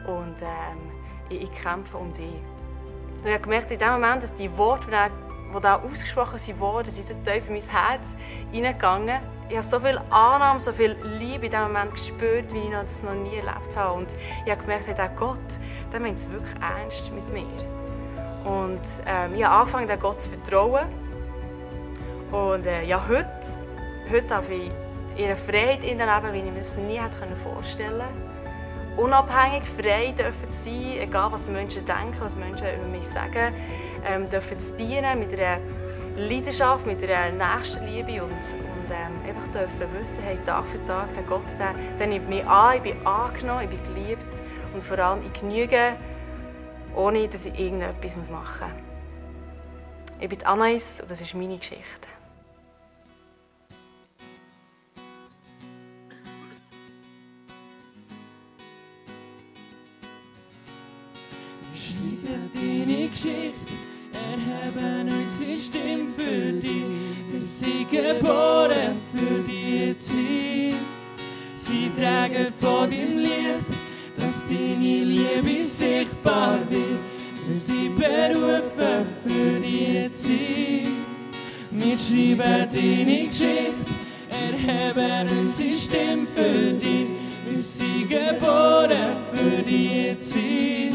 und 0.08 0.36
ähm, 0.42 0.92
ich, 1.30 1.52
kämpfe 1.62 1.98
um 1.98 2.12
dich. 2.14 2.26
Und 2.26 3.26
ich 3.26 3.34
habe 3.34 3.44
gemerkt, 3.44 3.72
in 3.72 3.80
dem 3.80 3.92
Moment, 3.92 4.24
dass 4.24 4.34
die 4.34 4.56
Worte, 4.58 4.88
die 4.90 5.62
da 5.62 5.76
ausgesprochen 5.82 6.40
wurden, 6.60 6.92
sind 6.92 7.06
so 7.06 7.14
tief 7.14 7.48
in 7.48 7.54
mein 7.54 7.62
Herz 7.62 8.16
hineingegangen. 8.52 9.20
Ich 9.50 9.56
habe 9.56 9.66
so 9.66 9.80
viel 9.80 10.00
Annahme, 10.10 10.60
so 10.60 10.72
viel 10.72 10.96
Liebe 11.20 11.46
in 11.46 11.52
diesem 11.52 11.64
Moment 11.64 11.92
gespürt, 11.92 12.54
wie 12.54 12.60
ich 12.60 12.72
das 12.72 13.04
noch 13.04 13.14
nie 13.14 13.36
erlebt 13.36 13.76
habe. 13.76 13.94
Und 13.94 14.16
ich 14.46 14.52
habe 14.52 14.62
gemerkt, 14.62 14.88
hey, 14.88 15.10
Gott, 15.16 15.38
der 15.92 16.00
meint 16.00 16.18
es 16.18 16.30
wirklich 16.30 16.56
ernst 16.62 17.12
mit 17.12 17.28
mir. 17.34 17.44
Und 18.46 18.82
ähm, 19.06 19.36
ich 19.36 19.44
habe 19.44 19.98
Gott 19.98 20.22
zu 20.22 20.30
vertrauen. 20.30 21.09
Und 22.32 22.66
äh, 22.66 22.84
ja, 22.84 23.04
heute, 23.08 23.28
heute 24.12 24.28
darf 24.28 24.50
ich 24.50 24.72
in 25.18 25.32
einer 26.02 26.22
leben, 26.22 26.34
wie 26.34 26.48
ich 26.48 26.54
mir 26.54 26.60
das 26.60 26.78
nie 26.78 27.00
hätte 27.00 27.36
vorstellen 27.44 28.00
können. 28.00 28.98
Unabhängig, 28.98 29.64
frei 29.64 30.14
dürfen 30.18 30.52
zu 30.52 30.64
sein, 30.66 30.98
egal 31.00 31.32
was 31.32 31.50
Menschen 31.50 31.86
denken, 31.86 32.18
was 32.20 32.36
Menschen 32.36 32.68
über 32.78 32.88
mich 32.88 33.08
sagen, 33.08 33.54
ähm, 34.08 34.30
dürfen 34.30 34.60
zu 34.60 34.76
dienen 34.76 35.20
mit 35.20 35.34
einer 35.34 35.60
Leidenschaft, 36.18 36.86
mit 36.86 37.02
einer 37.04 37.32
Nächstenliebe 37.32 38.24
und, 38.24 38.32
und 38.32 38.90
ähm, 38.92 39.28
einfach 39.28 39.48
dürfen 39.54 39.98
wissen, 39.98 40.22
hey, 40.24 40.38
Tag 40.46 40.66
für 40.68 40.86
Tag, 40.86 41.14
der 41.14 41.24
Gott, 41.24 41.42
der, 41.58 41.74
der 41.98 42.08
nimmt 42.08 42.30
mich 42.30 42.46
an, 42.46 42.76
ich 42.76 42.84
bin 42.84 43.08
angenommen, 43.08 43.62
ich 43.64 43.70
bin 43.70 43.96
geliebt 43.96 44.42
und 44.74 44.84
vor 44.84 45.00
allem 45.00 45.22
ich 45.26 45.40
genüge, 45.40 45.96
ohne 46.96 47.28
dass 47.28 47.46
ich 47.46 47.58
irgendetwas 47.58 48.30
machen 48.30 48.68
muss. 48.68 50.22
Ich 50.22 50.28
bin 50.28 50.46
Anais 50.46 51.00
und 51.02 51.10
das 51.10 51.22
ist 51.22 51.34
meine 51.34 51.58
Geschichte. 51.58 52.19
Geboren 67.90 69.00
für 69.14 69.42
die 69.44 69.96
Zeit. 70.00 70.80
Sie 71.56 71.92
tragen 72.00 72.54
von 72.60 72.90
deinem 72.90 73.18
Licht, 73.18 73.66
dass 74.16 74.44
deine 74.46 75.04
Liebe 75.04 75.66
sichtbar 75.66 76.60
wird. 76.70 77.00
Wir 77.46 77.56
sind 77.56 77.96
berufen 77.96 79.06
für 79.24 79.60
die 79.60 80.12
Zeit. 80.14 80.90
Wir 81.72 81.98
schreiben 81.98 82.68
deine 82.72 83.28
Geschichte, 83.28 83.86
erheben 84.30 85.40
unsere 85.40 85.74
Stimme 85.74 86.28
für 86.36 86.74
dich. 86.74 87.08
Wir 87.50 87.62
sind 87.62 88.10
geboren 88.10 89.18
für 89.34 89.64
die 89.64 90.18
Zeit. 90.20 90.94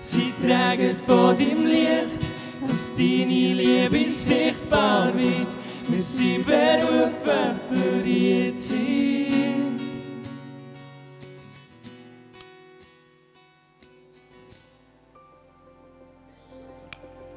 Sie 0.00 0.32
tragen 0.46 0.96
von 1.06 1.36
deinem 1.36 1.66
Licht, 1.66 2.20
dass 2.66 2.92
deine 2.94 3.54
Liebe 3.54 4.10
sichtbar 4.10 5.12
wird. 5.14 5.53
Wir 5.86 6.02
sind 6.02 6.46
berufen 6.46 7.60
für 7.68 8.02
die 8.02 8.56
Zeit. 8.56 8.78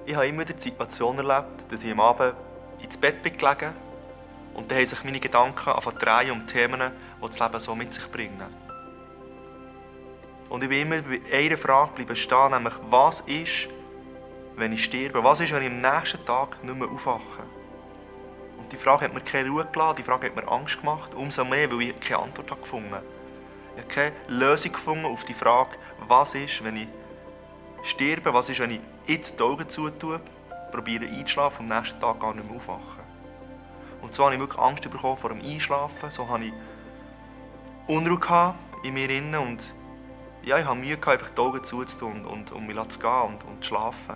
Ich 0.05 0.15
habe 0.15 0.27
immer 0.27 0.45
die 0.45 0.53
Situation 0.57 1.17
erlebt, 1.17 1.69
dass 1.69 1.83
ich 1.83 1.91
am 1.91 1.99
Abend 1.99 2.35
ins 2.81 2.95
Bett 2.95 3.21
bin 3.21 3.37
gelegen 3.37 3.73
und 4.53 4.71
dann 4.71 4.77
haben 4.77 4.85
sich 4.85 5.03
meine 5.03 5.19
Gedanken 5.19 5.69
angefangen 5.69 5.97
drehen 5.97 6.31
um 6.31 6.47
Themen, 6.47 6.79
die 7.21 7.27
das 7.27 7.39
Leben 7.39 7.59
so 7.59 7.75
mit 7.75 7.93
sich 7.93 8.09
bringen. 8.09 8.47
Und 10.47 10.63
ich 10.63 10.69
bin 10.69 10.83
immer 10.83 11.01
bei 11.01 11.19
einer 11.37 11.57
Frage 11.57 11.91
bleiben 11.95 12.15
stehen, 12.15 12.51
nämlich, 12.51 12.73
was 12.89 13.19
ist, 13.21 13.67
wenn 14.55 14.71
ich 14.71 14.85
sterbe? 14.85 15.21
Was 15.21 15.41
ist, 15.41 15.51
wenn 15.53 15.63
ich 15.63 15.69
am 15.69 15.79
nächsten 15.79 16.25
Tag 16.25 16.63
nicht 16.63 16.75
mehr 16.75 16.87
aufwache? 16.87 17.56
Die 18.71 18.75
Frage 18.75 19.05
hat 19.05 19.13
mir 19.13 19.21
keine 19.21 19.49
Ruhe 19.49 19.65
gelassen, 19.65 19.95
die 19.97 20.03
Frage 20.03 20.27
hat 20.27 20.35
mir 20.35 20.47
Angst 20.51 20.79
gemacht, 20.79 21.15
umso 21.15 21.45
mehr, 21.45 21.71
weil 21.71 21.81
ich 21.83 21.99
keine 22.01 22.23
Antwort 22.23 22.51
habe 22.51 22.61
gefunden 22.61 22.93
habe. 22.93 23.05
Ich 23.75 23.83
habe 23.83 23.93
keine 23.93 24.15
Lösung 24.27 24.73
gefunden 24.73 25.05
auf 25.05 25.23
die 25.23 25.33
Frage, 25.33 25.77
was 26.07 26.35
ist, 26.35 26.63
wenn 26.63 26.75
ich 26.75 26.87
sterbe, 27.83 28.33
was 28.33 28.49
ist, 28.49 28.59
wenn 28.59 28.71
ich 28.71 28.81
jetzt 29.05 29.39
die 29.39 29.43
Augen 29.43 29.69
zutue, 29.69 30.19
probiere 30.71 31.05
einzuschlafen 31.05 31.65
und 31.65 31.71
am 31.71 31.79
nächsten 31.79 31.99
Tag 31.99 32.19
gar 32.19 32.33
nicht 32.33 32.45
mehr 32.45 32.57
aufwachen. 32.57 33.07
Und 34.01 34.13
so 34.13 34.25
habe 34.25 34.35
ich 34.35 34.39
wirklich 34.41 34.61
Angst 34.61 34.89
bekommen 34.89 35.17
vor 35.17 35.29
dem 35.29 35.41
Einschlafen, 35.41 36.11
so 36.11 36.27
habe 36.27 36.45
ich 36.45 36.53
Unruhe 37.87 38.53
in 38.83 38.93
mir 38.93 39.09
inne 39.09 39.39
und 39.39 39.73
ja, 40.43 40.57
ich 40.57 40.65
habe 40.65 40.79
Mühe 40.79 40.97
gehabt, 40.97 41.21
einfach 41.21 41.29
die 41.33 41.41
Augen 41.41 41.63
zuzutun 41.63 42.25
und, 42.25 42.51
und, 42.51 42.51
und 42.51 42.67
mich 42.67 42.87
zu 42.89 42.99
gehen 42.99 43.21
und, 43.27 43.43
und 43.45 43.63
zu 43.63 43.69
schlafen. 43.69 44.15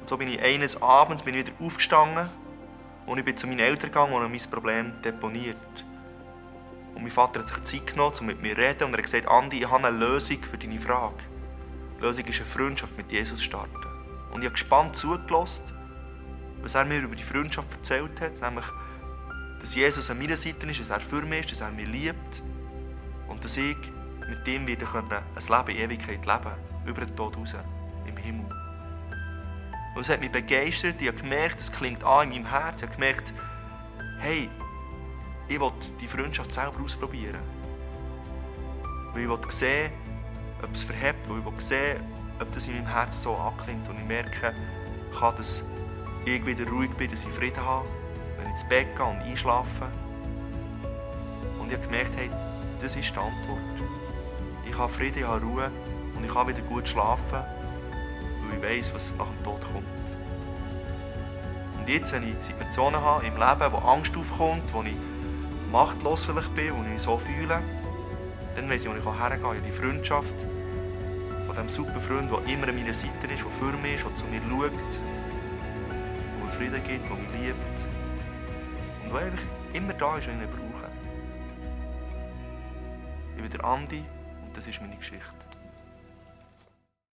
Und 0.00 0.08
so 0.08 0.16
bin 0.16 0.28
ich 0.28 0.40
eines 0.40 0.82
Abends 0.82 1.22
bin 1.22 1.34
ich 1.34 1.46
wieder 1.46 1.56
aufgestanden 1.64 2.28
und 3.10 3.18
ich 3.18 3.24
bin 3.24 3.36
zu 3.36 3.48
meinen 3.48 3.58
Eltern 3.58 3.90
gegangen 3.90 4.12
und 4.12 4.22
habe 4.22 4.28
mein 4.28 4.50
Problem 4.50 4.92
deponiert. 5.02 5.56
Und 6.94 7.02
mein 7.02 7.10
Vater 7.10 7.40
hat 7.40 7.48
sich 7.48 7.62
Zeit 7.64 7.86
genommen, 7.88 8.14
um 8.20 8.26
mit 8.26 8.40
mir 8.40 8.54
zu 8.54 8.60
reden 8.60 8.84
und 8.84 8.92
er 8.92 8.98
hat 8.98 9.04
gesagt, 9.04 9.26
Andi, 9.26 9.58
ich 9.58 9.68
habe 9.68 9.88
eine 9.88 9.98
Lösung 9.98 10.38
für 10.40 10.56
deine 10.56 10.78
Frage. 10.78 11.16
Die 11.98 12.04
Lösung 12.04 12.24
ist 12.26 12.38
eine 12.38 12.46
Freundschaft 12.46 12.96
mit 12.96 13.10
Jesus 13.10 13.42
starten. 13.42 13.74
Und 14.32 14.42
ich 14.42 14.44
habe 14.44 14.52
gespannt 14.52 14.94
zugelassen, 14.94 15.64
was 16.62 16.76
er 16.76 16.84
mir 16.84 17.00
über 17.00 17.16
die 17.16 17.24
Freundschaft 17.24 17.72
erzählt 17.72 18.20
hat, 18.20 18.40
nämlich, 18.40 18.66
dass 19.60 19.74
Jesus 19.74 20.08
an 20.08 20.18
meiner 20.18 20.36
Seite 20.36 20.68
ist, 20.68 20.78
dass 20.78 20.90
er 20.90 21.00
für 21.00 21.22
mich 21.22 21.40
ist, 21.40 21.52
dass 21.52 21.62
er 21.62 21.72
mich 21.72 21.88
liebt 21.88 22.44
und 23.26 23.44
dass 23.44 23.56
ich 23.56 23.76
mit 24.28 24.46
ihm 24.46 24.68
wieder 24.68 24.86
ein 24.94 25.04
Leben 25.34 25.78
in 25.78 25.84
Ewigkeit 25.84 26.24
leben 26.24 26.52
über 26.86 27.04
den 27.04 27.16
Tod 27.16 27.36
raus, 27.36 27.56
im 28.06 28.16
Himmel. 28.16 28.59
Und 29.94 30.02
es 30.02 30.10
hat 30.10 30.20
mich 30.20 30.30
begeistert, 30.30 31.00
ich 31.00 31.08
habe 31.08 31.18
gemerkt, 31.18 31.58
es 31.60 31.72
klingt 31.72 32.04
an 32.04 32.32
in 32.32 32.42
meinem 32.42 32.50
Herz, 32.50 32.82
ich 32.82 32.88
habe 32.88 32.94
gemerkt, 32.94 33.32
hey, 34.20 34.48
ich 35.48 35.60
will 35.60 35.72
die 36.00 36.06
Freundschaft 36.06 36.52
selber 36.52 36.80
ausprobieren. 36.82 37.40
Weil 39.12 39.22
ich 39.22 39.28
will 39.28 39.38
sehen, 39.48 39.90
ob 40.62 40.72
es 40.72 40.84
verhebt, 40.84 41.28
weil 41.28 41.40
ich 41.40 41.44
will 41.44 41.60
sehen, 41.60 42.00
ob 42.40 42.52
das 42.52 42.68
in 42.68 42.74
meinem 42.74 42.86
Herz 42.86 43.22
so 43.22 43.34
anklingt 43.34 43.88
und 43.88 43.98
ich 43.98 44.04
merke, 44.04 44.54
kann, 45.18 45.36
dass 45.36 45.64
ich 46.24 46.46
wieder 46.46 46.68
ruhig 46.68 46.90
bin, 46.92 47.10
dass 47.10 47.22
ich 47.22 47.28
Frieden 47.28 47.64
habe, 47.64 47.88
wenn 48.36 48.46
ich 48.46 48.52
ins 48.52 48.64
Bett 48.68 48.94
gehe 48.96 49.04
und 49.04 49.18
einschlafe. 49.18 49.88
Und 51.58 51.68
ich 51.68 51.74
habe 51.74 51.86
gemerkt, 51.86 52.16
hey, 52.16 52.30
das 52.80 52.94
ist 52.94 53.10
die 53.14 53.18
Antwort. 53.18 53.58
Ich 54.66 54.78
habe 54.78 54.88
Frieden, 54.88 55.18
ich 55.18 55.26
habe 55.26 55.44
Ruhe 55.44 55.70
und 56.14 56.24
ich 56.24 56.32
kann 56.32 56.46
wieder 56.46 56.62
gut 56.62 56.86
schlafen, 56.86 57.42
weil 58.50 58.58
ich 58.58 58.86
weiß, 58.86 58.94
was 58.94 59.12
nach 59.16 59.26
dem 59.26 59.42
Tod 59.44 59.60
kommt. 59.60 59.84
Und 61.78 61.88
jetzt, 61.88 62.12
wenn 62.12 62.28
ich 62.28 62.34
Situationen 62.40 63.00
habe 63.00 63.26
im 63.26 63.34
Leben, 63.34 63.72
wo 63.72 63.78
Angst 63.78 64.16
aufkommt, 64.16 64.72
wo 64.72 64.82
ich 64.82 64.96
machtlos 65.70 66.24
vielleicht 66.24 66.54
bin, 66.54 66.76
wo 66.76 66.82
ich 66.82 66.88
mich 66.88 67.02
so 67.02 67.16
fühle, 67.16 67.62
dann 68.56 68.68
weiß 68.68 68.84
ich, 68.84 68.90
wo 68.90 68.96
ich 68.96 69.18
hergehen 69.18 69.42
kann. 69.42 69.62
Die 69.64 69.72
Freundschaft 69.72 70.34
von 71.46 71.54
diesem 71.54 71.68
super 71.68 72.00
Freund, 72.00 72.30
der 72.30 72.38
immer 72.52 72.68
an 72.68 72.76
meiner 72.76 72.94
Seite 72.94 73.26
ist, 73.32 73.44
der 73.44 73.50
für 73.50 73.76
mich 73.76 73.94
ist, 73.94 74.04
der 74.04 74.14
zu 74.14 74.26
mir 74.26 74.40
schaut, 74.40 74.72
der 74.72 76.44
mir 76.44 76.50
Frieden 76.50 76.82
gibt, 76.84 77.08
der 77.08 77.16
mich 77.16 77.30
liebt 77.40 77.88
und 79.04 79.12
der 79.12 79.20
einfach 79.20 79.42
immer 79.72 79.92
da 79.94 80.18
ist, 80.18 80.26
wenn 80.28 80.38
ich 80.38 80.44
ihn 80.44 80.50
brauche. 80.50 80.88
Ich 83.36 83.42
bin 83.42 83.50
der 83.50 83.64
Andi 83.64 84.04
das 84.54 84.66
ist 84.66 84.80
meine 84.80 84.96
Geschichte. 84.96 85.49